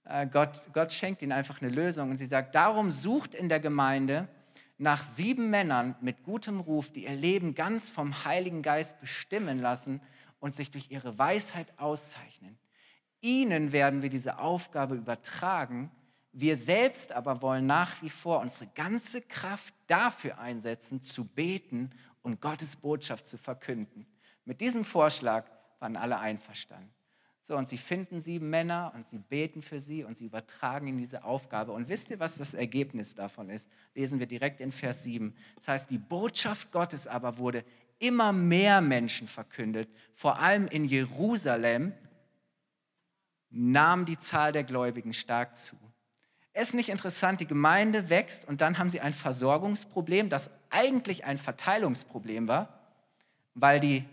[0.06, 3.60] Äh, Gott, Gott schenkt ihnen einfach eine Lösung und sie sagt, darum sucht in der
[3.60, 4.30] Gemeinde
[4.78, 10.02] nach sieben Männern mit gutem Ruf, die ihr Leben ganz vom Heiligen Geist bestimmen lassen
[10.40, 12.58] und sich durch ihre Weisheit auszeichnen.
[13.22, 15.92] Ihnen werden wir diese Aufgabe übertragen.
[16.32, 21.92] Wir selbst aber wollen nach wie vor unsere ganze Kraft dafür einsetzen, zu beten
[22.24, 24.08] und Gottes Botschaft zu verkünden.
[24.46, 25.46] Mit diesem Vorschlag
[25.80, 26.92] waren alle einverstanden.
[27.42, 30.98] So, und sie finden sieben Männer und sie beten für sie und sie übertragen ihnen
[30.98, 31.74] diese Aufgabe.
[31.74, 33.70] Und wisst ihr, was das Ergebnis davon ist?
[33.94, 35.36] Lesen wir direkt in Vers 7.
[35.58, 37.66] Das heißt, die Botschaft Gottes aber wurde
[38.00, 41.94] immer mehr Menschen verkündet, vor allem in Jerusalem
[43.50, 45.78] nahm die Zahl der Gläubigen stark zu.
[46.56, 51.26] Es ist nicht interessant, die Gemeinde wächst und dann haben sie ein Versorgungsproblem, das eigentlich
[51.26, 52.80] ein Verteilungsproblem war,
[53.56, 54.06] weil die,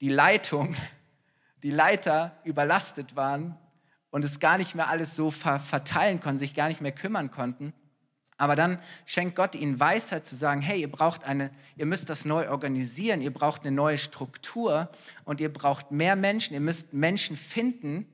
[0.00, 0.74] die Leitung,
[1.62, 3.56] die Leiter überlastet waren
[4.10, 7.72] und es gar nicht mehr alles so verteilen konnten, sich gar nicht mehr kümmern konnten.
[8.36, 12.24] Aber dann schenkt Gott ihnen Weisheit zu sagen, hey, ihr braucht eine, ihr müsst das
[12.24, 14.90] neu organisieren, ihr braucht eine neue Struktur
[15.24, 18.12] und ihr braucht mehr Menschen, ihr müsst Menschen finden,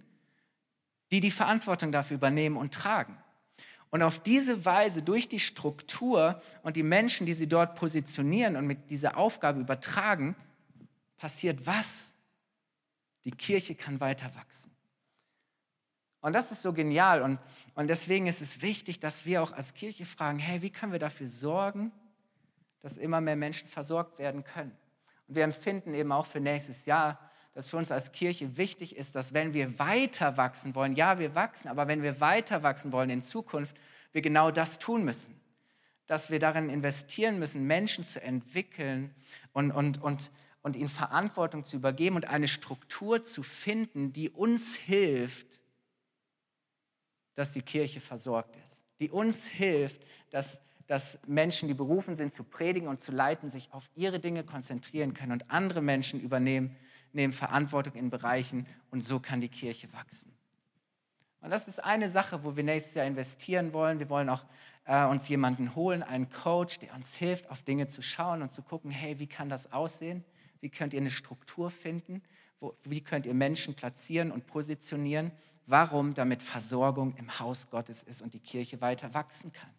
[1.11, 3.17] die die Verantwortung dafür übernehmen und tragen.
[3.91, 8.67] Und auf diese Weise, durch die Struktur und die Menschen, die sie dort positionieren und
[8.67, 10.37] mit dieser Aufgabe übertragen,
[11.17, 12.15] passiert was?
[13.25, 14.73] Die Kirche kann weiter wachsen.
[16.21, 17.23] Und das ist so genial.
[17.23, 17.39] Und,
[17.75, 20.99] und deswegen ist es wichtig, dass wir auch als Kirche fragen, hey, wie können wir
[20.99, 21.93] dafür sorgen,
[22.81, 24.77] dass immer mehr Menschen versorgt werden können?
[25.27, 29.17] Und wir empfinden eben auch für nächstes Jahr, dass für uns als Kirche wichtig ist,
[29.17, 33.11] dass wenn wir weiter wachsen wollen, ja, wir wachsen, aber wenn wir weiter wachsen wollen
[33.11, 33.77] in Zukunft,
[34.13, 35.41] wir genau das tun müssen.
[36.07, 39.15] Dass wir darin investieren müssen, Menschen zu entwickeln
[39.53, 40.31] und, und, und,
[40.63, 45.61] und ihnen Verantwortung zu übergeben und eine Struktur zu finden, die uns hilft,
[47.35, 48.85] dass die Kirche versorgt ist.
[49.01, 53.73] Die uns hilft, dass, dass Menschen, die berufen sind zu predigen und zu leiten, sich
[53.73, 56.77] auf ihre Dinge konzentrieren können und andere Menschen übernehmen
[57.15, 60.33] nehmen Verantwortung in Bereichen und so kann die Kirche wachsen.
[61.43, 63.99] Und das ist eine Sache, wo wir nächstes Jahr investieren wollen.
[63.99, 64.45] Wir wollen auch
[64.85, 68.63] äh, uns jemanden holen, einen Coach, der uns hilft, auf Dinge zu schauen und zu
[68.63, 70.23] gucken, hey, wie kann das aussehen?
[70.61, 72.23] Wie könnt ihr eine Struktur finden?
[72.61, 75.33] Wo, wie könnt ihr Menschen platzieren und positionieren?
[75.67, 76.13] Warum?
[76.13, 79.71] Damit Versorgung im Haus Gottes ist und die Kirche weiter wachsen kann.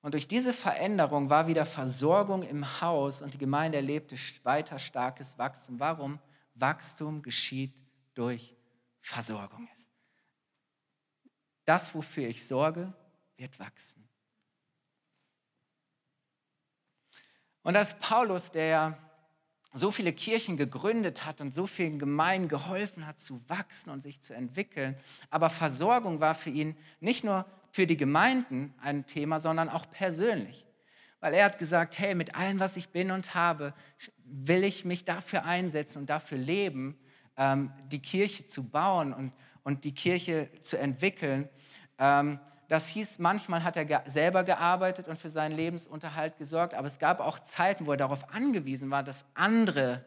[0.00, 5.38] Und durch diese Veränderung war wieder Versorgung im Haus und die Gemeinde erlebte weiter starkes
[5.38, 5.80] Wachstum.
[5.80, 6.20] Warum?
[6.54, 7.74] Wachstum geschieht
[8.14, 8.54] durch
[9.00, 9.68] Versorgung.
[11.64, 12.92] Das, wofür ich sorge,
[13.36, 14.08] wird wachsen.
[17.62, 18.96] Und dass Paulus, der
[19.74, 24.20] so viele Kirchen gegründet hat und so vielen Gemeinden geholfen hat zu wachsen und sich
[24.20, 29.68] zu entwickeln, aber Versorgung war für ihn nicht nur für die Gemeinden ein Thema, sondern
[29.68, 30.66] auch persönlich.
[31.20, 33.74] Weil er hat gesagt, hey, mit allem, was ich bin und habe,
[34.24, 36.98] will ich mich dafür einsetzen und dafür leben,
[37.36, 41.48] ähm, die Kirche zu bauen und, und die Kirche zu entwickeln.
[41.98, 46.98] Ähm, das hieß, manchmal hat er selber gearbeitet und für seinen Lebensunterhalt gesorgt, aber es
[46.98, 50.04] gab auch Zeiten, wo er darauf angewiesen war, dass andere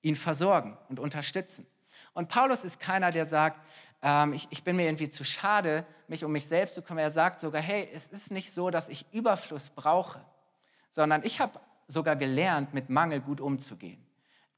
[0.00, 1.66] ihn versorgen und unterstützen.
[2.14, 3.60] Und Paulus ist keiner, der sagt,
[4.02, 7.04] ähm, ich, ich bin mir irgendwie zu schade, mich um mich selbst zu kümmern.
[7.04, 10.24] Er sagt sogar, hey, es ist nicht so, dass ich Überfluss brauche,
[10.90, 14.04] sondern ich habe sogar gelernt, mit Mangel gut umzugehen.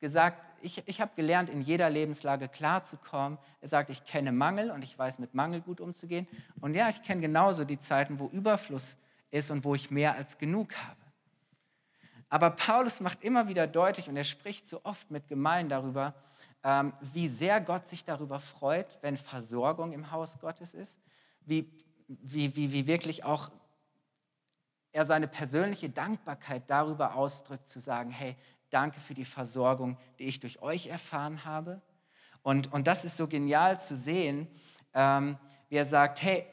[0.01, 3.39] Gesagt, ich, ich habe gelernt, in jeder Lebenslage klarzukommen.
[3.61, 6.27] Er sagt, ich kenne Mangel und ich weiß, mit Mangel gut umzugehen.
[6.61, 8.99] Und ja, ich kenne genauso die Zeiten, wo Überfluss
[9.31, 11.01] ist und wo ich mehr als genug habe.
[12.29, 16.15] Aber Paulus macht immer wieder deutlich, und er spricht so oft mit Gemeinden darüber,
[16.63, 21.01] wie sehr Gott sich darüber freut, wenn Versorgung im Haus Gottes ist,
[21.41, 21.71] wie,
[22.09, 23.51] wie, wie, wie wirklich auch
[24.93, 28.37] er seine persönliche Dankbarkeit darüber ausdrückt, zu sagen, hey,
[28.71, 31.81] danke für die Versorgung, die ich durch euch erfahren habe.
[32.43, 34.49] Und, und das ist so genial zu sehen,
[34.95, 36.47] ähm, wie er sagt, hey,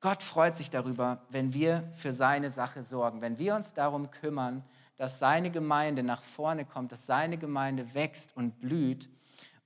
[0.00, 4.64] Gott freut sich darüber, wenn wir für seine Sache sorgen, wenn wir uns darum kümmern,
[4.96, 9.08] dass seine Gemeinde nach vorne kommt, dass seine Gemeinde wächst und blüht.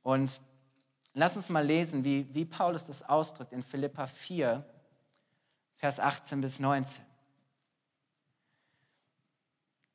[0.06, 0.40] Und
[1.14, 4.64] lass uns mal lesen, wie, wie Paulus das ausdrückt in Philippa 4,
[5.74, 7.04] Vers 18 bis 19.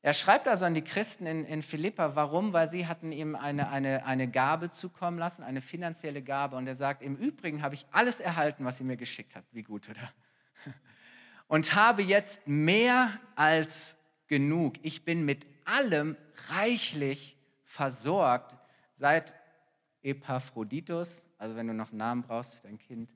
[0.01, 2.51] Er schreibt also an die Christen in, in Philippa, warum?
[2.51, 6.57] Weil sie hatten ihm eine, eine, eine Gabe zukommen lassen, eine finanzielle Gabe.
[6.57, 9.47] Und er sagt, im Übrigen habe ich alles erhalten, was ihr mir geschickt habt.
[9.53, 10.11] Wie gut, oder?
[11.47, 13.95] Und habe jetzt mehr als
[14.27, 14.73] genug.
[14.81, 16.17] Ich bin mit allem
[16.49, 18.57] reichlich versorgt,
[18.95, 19.40] seit
[20.03, 23.09] Epaphroditus, also wenn du noch einen Namen brauchst für dein Kind,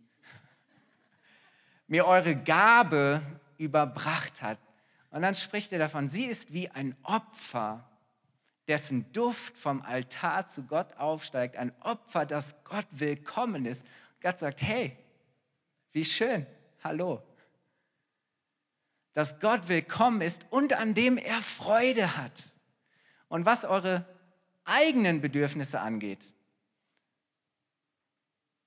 [1.87, 3.21] mir eure Gabe
[3.57, 4.59] überbracht hat.
[5.11, 7.89] Und dann spricht er davon, sie ist wie ein Opfer,
[8.67, 13.85] dessen Duft vom Altar zu Gott aufsteigt, ein Opfer, das Gott willkommen ist.
[14.21, 14.97] Gott sagt, hey,
[15.91, 16.45] wie schön,
[16.83, 17.21] hallo.
[19.13, 22.53] Dass Gott willkommen ist und an dem er Freude hat.
[23.27, 24.05] Und was eure
[24.65, 26.33] eigenen Bedürfnisse angeht,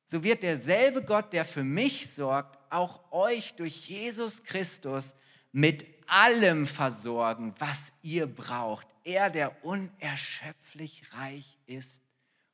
[0.08, 5.14] so wird derselbe Gott, der für mich sorgt, auch euch durch Jesus Christus
[5.52, 8.86] mit allem versorgen, was ihr braucht.
[9.04, 12.02] Er, der unerschöpflich reich ist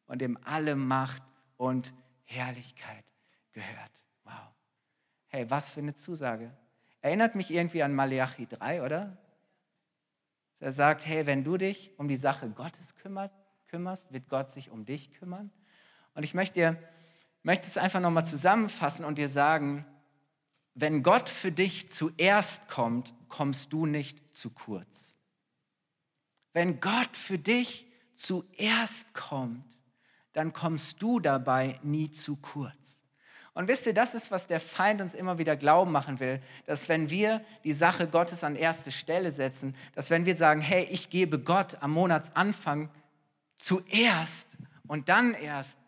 [0.07, 1.23] und dem alle Macht
[1.57, 3.05] und Herrlichkeit
[3.53, 3.93] gehört.
[4.25, 4.53] Wow.
[5.29, 6.53] Hey, was für eine Zusage.
[7.03, 9.17] Erinnert mich irgendwie an Malachi 3, oder?
[10.59, 14.85] Er sagt, hey, wenn du dich um die Sache Gottes kümmerst, wird Gott sich um
[14.85, 15.53] dich kümmern.
[16.15, 16.79] Und ich möchte, dir,
[17.45, 19.87] möchte es einfach nochmal zusammenfassen und dir sagen,
[20.75, 25.17] wenn Gott für dich zuerst kommt, kommst du nicht zu kurz.
[26.53, 29.65] Wenn Gott für dich zuerst kommt,
[30.33, 33.03] dann kommst du dabei nie zu kurz.
[33.53, 36.89] Und wisst ihr, das ist, was der Feind uns immer wieder glauben machen will, dass
[36.89, 41.09] wenn wir die Sache Gottes an erste Stelle setzen, dass wenn wir sagen, hey, ich
[41.09, 42.89] gebe Gott am Monatsanfang
[43.59, 45.79] zuerst und dann erst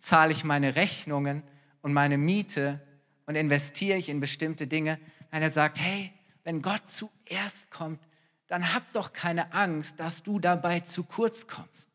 [0.00, 1.42] zahle ich meine Rechnungen
[1.82, 2.80] und meine Miete
[3.26, 4.98] und investiere ich in bestimmte Dinge.
[5.30, 8.00] Nein, er sagt, hey, wenn Gott zuerst kommt,
[8.48, 11.90] dann hab doch keine Angst, dass du dabei zu kurz kommst.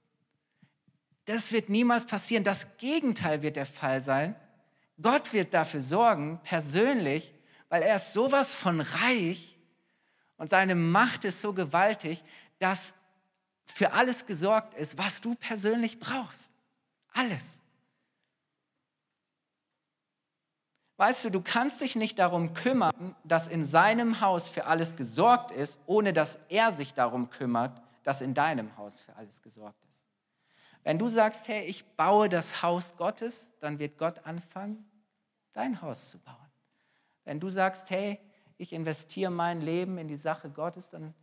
[1.25, 2.43] Das wird niemals passieren.
[2.43, 4.35] Das Gegenteil wird der Fall sein.
[5.01, 7.33] Gott wird dafür sorgen, persönlich,
[7.67, 9.57] weil er ist sowas von reich
[10.37, 12.23] und seine Macht ist so gewaltig,
[12.59, 12.93] dass
[13.65, 16.53] für alles gesorgt ist, was du persönlich brauchst.
[17.11, 17.59] Alles.
[20.97, 25.51] Weißt du, du kannst dich nicht darum kümmern, dass in seinem Haus für alles gesorgt
[25.51, 30.05] ist, ohne dass er sich darum kümmert, dass in deinem Haus für alles gesorgt ist.
[30.83, 34.89] Wenn du sagst, hey, ich baue das Haus Gottes, dann wird Gott anfangen,
[35.51, 36.35] dein Haus zu bauen.
[37.25, 38.19] Wenn du sagst, hey,
[38.57, 41.13] ich investiere mein Leben in die Sache Gottes, dann,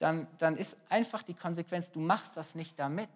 [0.00, 3.08] dann, dann ist einfach die Konsequenz, du machst das nicht damit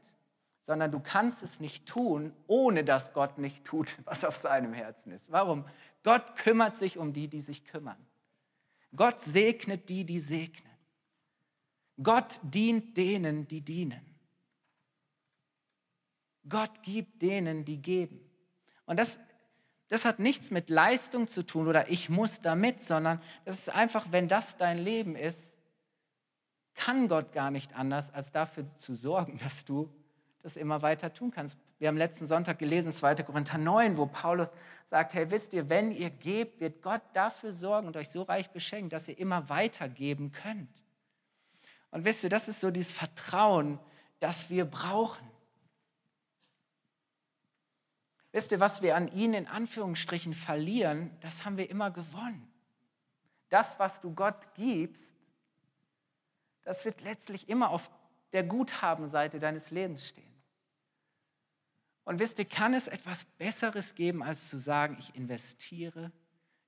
[0.65, 5.13] sondern du kannst es nicht tun, ohne dass Gott nicht tut, was auf seinem Herzen
[5.13, 5.31] ist.
[5.31, 5.67] Warum?
[6.03, 7.99] Gott kümmert sich um die, die sich kümmern.
[8.97, 10.73] Gott segnet die, die segnen.
[12.03, 14.01] Gott dient denen, die dienen.
[16.49, 18.21] Gott gibt denen, die geben.
[18.87, 19.21] Und das,
[19.89, 24.07] das hat nichts mit Leistung zu tun oder ich muss damit, sondern das ist einfach,
[24.13, 25.55] wenn das dein Leben ist,
[26.75, 29.93] kann Gott gar nicht anders, als dafür zu sorgen, dass du
[30.45, 31.57] das immer weiter tun kannst.
[31.79, 33.15] Wir haben letzten Sonntag gelesen, 2.
[33.23, 34.53] Korinther 9, wo Paulus
[34.85, 38.51] sagt, hey, wisst ihr, wenn ihr gebt, wird Gott dafür sorgen und euch so reich
[38.51, 40.69] beschenken, dass ihr immer weitergeben könnt.
[41.91, 43.79] Und wisst ihr, das ist so dieses Vertrauen,
[44.21, 45.27] das wir brauchen.
[48.31, 52.53] Wisst ihr, was wir an ihnen in Anführungsstrichen verlieren, das haben wir immer gewonnen.
[53.49, 55.17] Das, was du Gott gibst,
[56.65, 57.91] das wird letztlich immer auf
[58.35, 60.34] der Guthabenseite deines Lebens stehen.
[62.05, 66.13] Und wisst ihr, kann es etwas Besseres geben, als zu sagen, ich investiere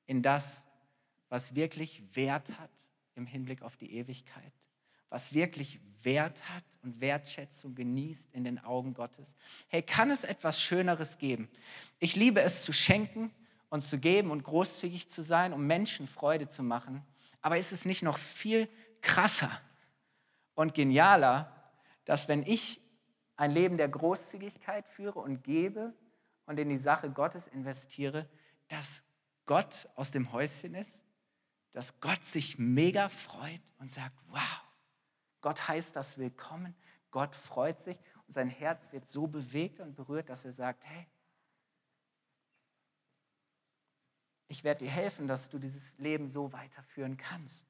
[0.06, 0.64] in das,
[1.28, 2.70] was wirklich Wert hat
[3.14, 4.52] im Hinblick auf die Ewigkeit,
[5.08, 9.36] was wirklich Wert hat und Wertschätzung genießt in den Augen Gottes.
[9.68, 11.48] Hey, kann es etwas Schöneres geben?
[11.98, 13.30] Ich liebe es zu schenken
[13.68, 17.02] und zu geben und großzügig zu sein, um Menschen Freude zu machen.
[17.42, 18.68] Aber ist es nicht noch viel
[19.00, 19.60] krasser
[20.54, 21.52] und genialer,
[22.04, 22.80] dass wenn ich
[23.36, 25.94] ein Leben der Großzügigkeit führe und gebe
[26.46, 28.28] und in die Sache Gottes investiere,
[28.68, 29.04] dass
[29.44, 31.02] Gott aus dem Häuschen ist,
[31.72, 34.62] dass Gott sich mega freut und sagt, wow,
[35.42, 36.74] Gott heißt das willkommen,
[37.10, 41.06] Gott freut sich und sein Herz wird so bewegt und berührt, dass er sagt, hey,
[44.48, 47.66] ich werde dir helfen, dass du dieses Leben so weiterführen kannst.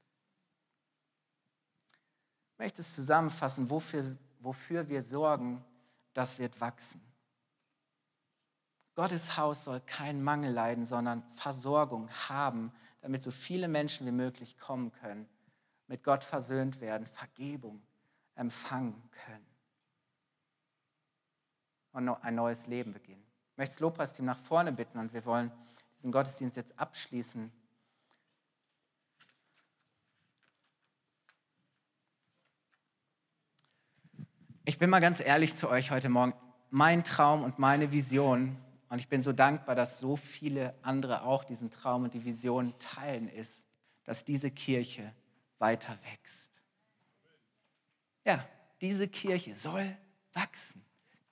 [2.52, 5.64] Ich möchte es zusammenfassen, wofür, wofür wir sorgen,
[6.12, 7.00] das wird wachsen.
[8.94, 12.72] Gottes Haus soll keinen Mangel leiden, sondern Versorgung haben,
[13.02, 15.28] damit so viele Menschen wie möglich kommen können,
[15.86, 17.82] mit Gott versöhnt werden, Vergebung
[18.34, 19.46] empfangen können
[21.96, 23.24] und ein neues Leben beginnen.
[23.52, 25.50] Ich möchte das Lobpreisteam nach vorne bitten und wir wollen
[25.96, 27.50] diesen Gottesdienst jetzt abschließen.
[34.68, 36.34] Ich bin mal ganz ehrlich zu euch heute Morgen.
[36.70, 38.56] Mein Traum und meine Vision
[38.88, 42.74] und ich bin so dankbar, dass so viele andere auch diesen Traum und die Vision
[42.80, 43.64] teilen, ist,
[44.02, 45.14] dass diese Kirche
[45.60, 46.60] weiter wächst.
[48.24, 48.44] Ja,
[48.80, 49.96] diese Kirche soll
[50.32, 50.84] wachsen.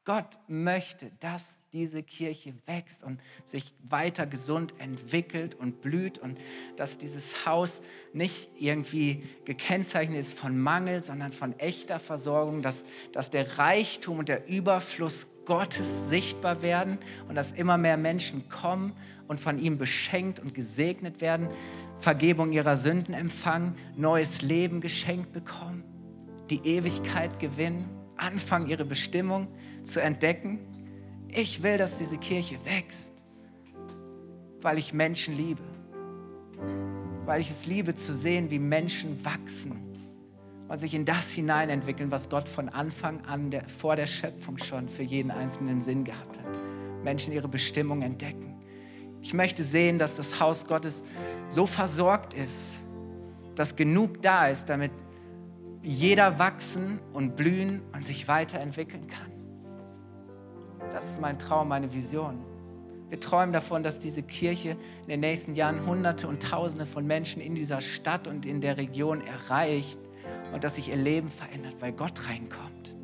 [0.04, 6.38] Gott möchte, dass diese Kirche wächst und sich weiter gesund entwickelt und blüht und
[6.76, 7.80] dass dieses Haus
[8.12, 14.28] nicht irgendwie gekennzeichnet ist von Mangel, sondern von echter Versorgung, dass, dass der Reichtum und
[14.28, 16.98] der Überfluss Gottes sichtbar werden
[17.28, 18.92] und dass immer mehr Menschen kommen
[19.26, 21.48] und von ihm beschenkt und gesegnet werden,
[21.98, 25.82] Vergebung ihrer Sünden empfangen, neues Leben geschenkt bekommen,
[26.50, 29.48] die Ewigkeit gewinnen, anfangen ihre Bestimmung
[29.84, 30.58] zu entdecken.
[31.28, 33.14] Ich will, dass diese Kirche wächst,
[34.60, 35.62] weil ich Menschen liebe,
[37.24, 39.84] weil ich es liebe zu sehen, wie Menschen wachsen
[40.68, 44.88] und sich in das hineinentwickeln, was Gott von Anfang an, der, vor der Schöpfung schon
[44.88, 46.44] für jeden Einzelnen im Sinn gehabt hat.
[47.02, 48.54] Menschen ihre Bestimmung entdecken.
[49.20, 51.02] Ich möchte sehen, dass das Haus Gottes
[51.48, 52.84] so versorgt ist,
[53.54, 54.92] dass genug da ist, damit
[55.82, 59.33] jeder wachsen und blühen und sich weiterentwickeln kann.
[60.92, 62.38] Das ist mein Traum, meine Vision.
[63.08, 67.40] Wir träumen davon, dass diese Kirche in den nächsten Jahren Hunderte und Tausende von Menschen
[67.40, 69.98] in dieser Stadt und in der Region erreicht
[70.52, 72.94] und dass sich ihr Leben verändert, weil Gott reinkommt.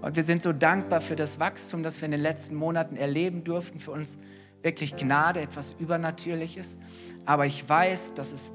[0.00, 3.44] Und wir sind so dankbar für das Wachstum, das wir in den letzten Monaten erleben
[3.44, 3.78] durften.
[3.78, 4.18] Für uns
[4.62, 6.78] wirklich Gnade, etwas Übernatürliches.
[7.24, 8.52] Aber ich weiß, dass es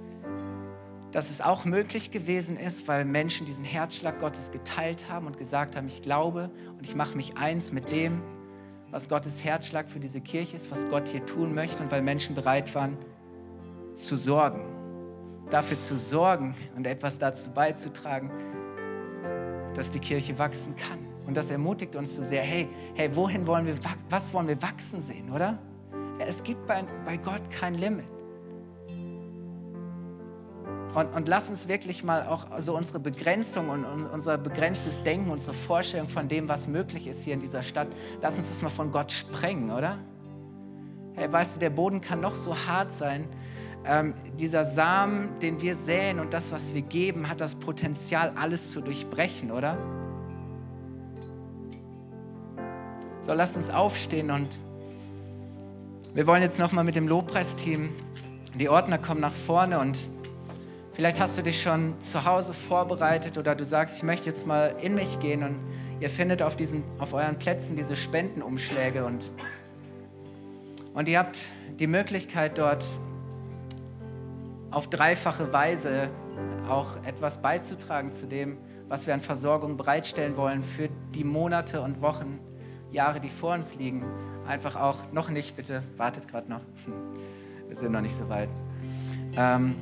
[1.11, 5.75] dass es auch möglich gewesen ist, weil Menschen diesen Herzschlag Gottes geteilt haben und gesagt
[5.75, 8.21] haben, ich glaube und ich mache mich eins mit dem,
[8.91, 12.35] was Gottes Herzschlag für diese Kirche ist, was Gott hier tun möchte und weil Menschen
[12.35, 12.97] bereit waren
[13.95, 14.61] zu sorgen,
[15.49, 18.31] dafür zu sorgen und etwas dazu beizutragen,
[19.75, 20.99] dass die Kirche wachsen kann.
[21.25, 23.75] Und das ermutigt uns so sehr, hey, hey, wohin wollen wir,
[24.09, 25.59] was wollen wir wachsen sehen, oder?
[26.19, 28.05] Es gibt bei, bei Gott kein Limit.
[30.93, 35.53] Und, und lass uns wirklich mal auch so unsere Begrenzung und unser begrenztes Denken, unsere
[35.53, 37.87] Vorstellung von dem, was möglich ist hier in dieser Stadt,
[38.21, 39.99] lass uns das mal von Gott sprengen, oder?
[41.13, 43.27] Hey, weißt du, der Boden kann noch so hart sein.
[43.85, 48.71] Ähm, dieser Samen, den wir säen und das, was wir geben, hat das Potenzial, alles
[48.71, 49.77] zu durchbrechen, oder?
[53.21, 54.57] So, lasst uns aufstehen und
[56.13, 57.89] wir wollen jetzt nochmal mit dem Lobpreisteam,
[58.55, 59.99] die Ordner kommen nach vorne und
[60.97, 64.75] Vielleicht hast du dich schon zu Hause vorbereitet oder du sagst, ich möchte jetzt mal
[64.81, 65.59] in mich gehen und
[65.99, 69.31] ihr findet auf, diesen, auf euren Plätzen diese Spendenumschläge und,
[70.95, 71.37] und ihr habt
[71.77, 72.83] die Möglichkeit dort
[74.71, 76.09] auf dreifache Weise
[76.67, 82.01] auch etwas beizutragen zu dem, was wir an Versorgung bereitstellen wollen für die Monate und
[82.01, 82.39] Wochen,
[82.91, 84.03] Jahre, die vor uns liegen.
[84.47, 86.61] Einfach auch, noch nicht bitte, wartet gerade noch,
[87.67, 88.49] wir sind noch nicht so weit.
[89.35, 89.75] Ähm,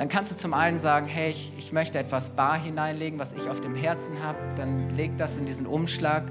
[0.00, 3.50] dann kannst du zum einen sagen, hey, ich, ich möchte etwas bar hineinlegen, was ich
[3.50, 4.38] auf dem Herzen habe.
[4.56, 6.22] Dann leg das in diesen Umschlag.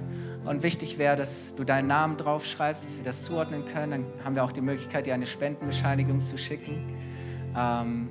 [0.44, 3.92] Und wichtig wäre, dass du deinen Namen draufschreibst, dass wir das zuordnen können.
[3.92, 6.98] Dann haben wir auch die Möglichkeit, dir eine Spendenbescheinigung zu schicken.
[7.56, 8.10] Ähm,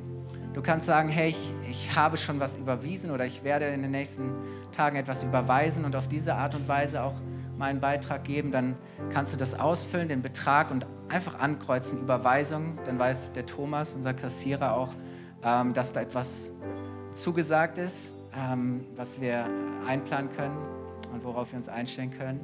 [0.54, 3.90] du kannst sagen, hey, ich, ich habe schon was überwiesen oder ich werde in den
[3.90, 4.30] nächsten
[4.70, 7.16] Tagen etwas überweisen und auf diese Art und Weise auch
[7.56, 8.52] meinen Beitrag geben.
[8.52, 8.76] Dann
[9.10, 12.78] kannst du das ausfüllen, den Betrag und einfach ankreuzen, Überweisung.
[12.84, 14.94] Dann weiß der Thomas, unser Kassierer, auch,
[15.42, 16.52] ähm, dass da etwas
[17.12, 19.46] zugesagt ist, ähm, was wir
[19.86, 20.56] einplanen können
[21.12, 22.40] und worauf wir uns einstellen können.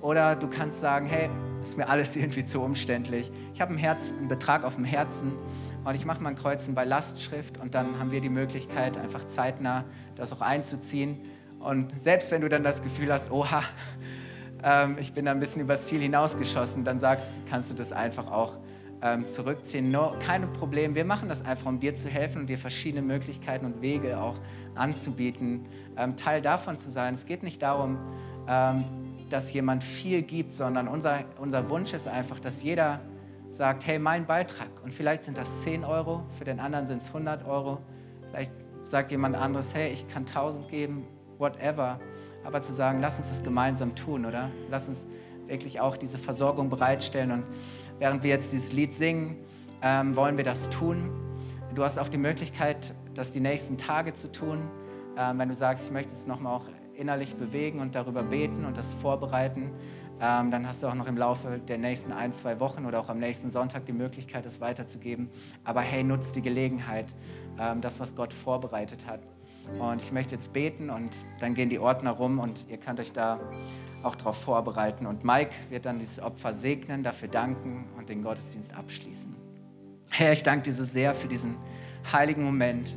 [0.00, 1.30] Oder du kannst sagen, hey,
[1.62, 3.30] ist mir alles irgendwie zu umständlich.
[3.54, 5.32] Ich habe einen, einen Betrag auf dem Herzen
[5.84, 9.26] und ich mache mal ein Kreuzen bei Lastschrift und dann haben wir die Möglichkeit, einfach
[9.26, 9.84] zeitnah
[10.16, 11.20] das auch einzuziehen.
[11.58, 13.62] Und selbst wenn du dann das Gefühl hast, oha,
[14.62, 18.30] ähm, ich bin da ein bisschen übers Ziel hinausgeschossen, dann sagst, kannst du das einfach
[18.30, 18.58] auch
[19.04, 19.90] ähm, zurückziehen.
[19.90, 20.94] No, keine Probleme.
[20.94, 24.38] Wir machen das einfach, um dir zu helfen und dir verschiedene Möglichkeiten und Wege auch
[24.74, 27.12] anzubieten, ähm, Teil davon zu sein.
[27.12, 27.98] Es geht nicht darum,
[28.48, 28.84] ähm,
[29.28, 33.00] dass jemand viel gibt, sondern unser, unser Wunsch ist einfach, dass jeder
[33.50, 37.08] sagt, hey, mein Beitrag, und vielleicht sind das 10 Euro, für den anderen sind es
[37.08, 37.78] 100 Euro,
[38.30, 38.52] vielleicht
[38.84, 41.06] sagt jemand anderes, hey, ich kann 1000 geben,
[41.38, 42.00] whatever,
[42.42, 44.50] aber zu sagen, lass uns das gemeinsam tun, oder?
[44.70, 45.06] Lass uns
[45.46, 47.44] wirklich auch diese Versorgung bereitstellen und
[47.98, 49.36] während wir jetzt dieses Lied singen,
[49.82, 51.10] ähm, wollen wir das tun.
[51.74, 54.70] Du hast auch die Möglichkeit, das die nächsten Tage zu tun,
[55.16, 56.64] ähm, wenn du sagst, ich möchte es nochmal auch
[56.94, 59.72] innerlich bewegen und darüber beten und das vorbereiten
[60.20, 63.08] ähm, dann hast du auch noch im Laufe der nächsten ein, zwei Wochen oder auch
[63.08, 65.28] am nächsten Sonntag die Möglichkeit, es weiterzugeben.
[65.64, 67.06] Aber hey, nutzt die Gelegenheit,
[67.58, 69.20] ähm, das, was Gott vorbereitet hat.
[69.78, 73.12] Und ich möchte jetzt beten und dann gehen die Ordner rum und ihr könnt euch
[73.12, 73.40] da
[74.04, 75.06] auch darauf vorbereiten.
[75.06, 79.34] Und Mike wird dann dieses Opfer segnen, dafür danken und den Gottesdienst abschließen.
[80.10, 81.56] Herr, ich danke dir so sehr für diesen
[82.12, 82.96] heiligen Moment.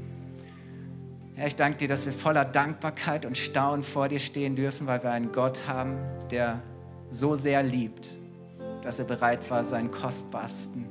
[1.36, 5.04] Herr, ich danke dir, dass wir voller Dankbarkeit und Staunen vor dir stehen dürfen, weil
[5.04, 5.98] wir einen Gott haben,
[6.32, 6.62] der
[7.10, 8.08] so sehr liebt,
[8.82, 10.86] dass er bereit war, seinen Kostbarsten,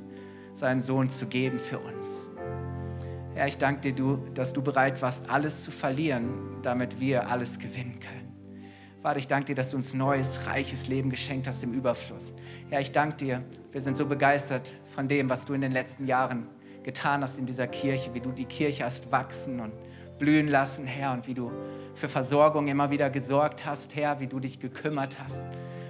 [0.53, 2.31] seinen Sohn zu geben für uns.
[3.35, 6.29] Herr, ich danke dir, dass du bereit warst, alles zu verlieren,
[6.63, 8.26] damit wir alles gewinnen können.
[9.01, 12.33] Vater, ich danke dir, dass du uns neues, reiches Leben geschenkt hast im Überfluss.
[12.69, 16.07] Herr, ich danke dir, wir sind so begeistert von dem, was du in den letzten
[16.07, 16.47] Jahren
[16.83, 19.71] getan hast in dieser Kirche, wie du die Kirche hast wachsen und
[20.17, 21.51] blühen lassen, Herr, und wie du
[21.95, 25.45] für Versorgung immer wieder gesorgt hast, Herr, wie du dich gekümmert hast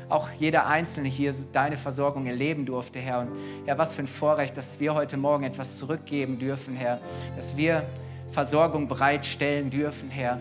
[0.09, 3.21] auch jeder Einzelne hier deine Versorgung erleben durfte, Herr.
[3.21, 3.29] Und
[3.65, 6.99] ja, was für ein Vorrecht, dass wir heute Morgen etwas zurückgeben dürfen, Herr.
[7.35, 7.83] Dass wir
[8.29, 10.39] Versorgung bereitstellen dürfen, Herr,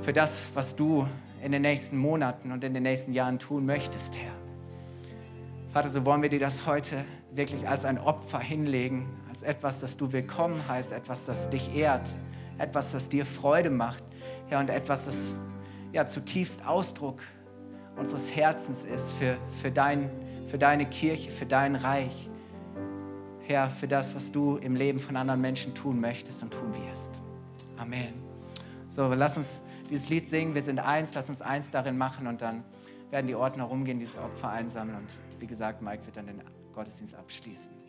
[0.00, 1.06] für das, was du
[1.42, 4.32] in den nächsten Monaten und in den nächsten Jahren tun möchtest, Herr.
[5.72, 9.96] Vater, so wollen wir dir das heute wirklich als ein Opfer hinlegen, als etwas, das
[9.96, 12.08] du willkommen heißt, etwas, das dich ehrt,
[12.58, 14.04] etwas, das dir Freude macht,
[14.48, 15.38] Herr, und etwas, das
[15.92, 17.20] ja zutiefst Ausdruck
[17.96, 20.10] unseres Herzens ist für, für, dein,
[20.46, 22.28] für deine Kirche, für dein Reich.
[23.48, 27.10] Herr, für das, was du im Leben von anderen Menschen tun möchtest und tun wirst.
[27.76, 28.12] Amen.
[28.88, 29.62] So, lass uns
[29.92, 30.54] dieses Lied singen.
[30.54, 32.64] Wir sind eins, lass uns eins darin machen und dann
[33.10, 36.40] werden die Ordner rumgehen, dieses Opfer einsammeln und wie gesagt, Mike wird dann den
[36.74, 37.81] Gottesdienst abschließen.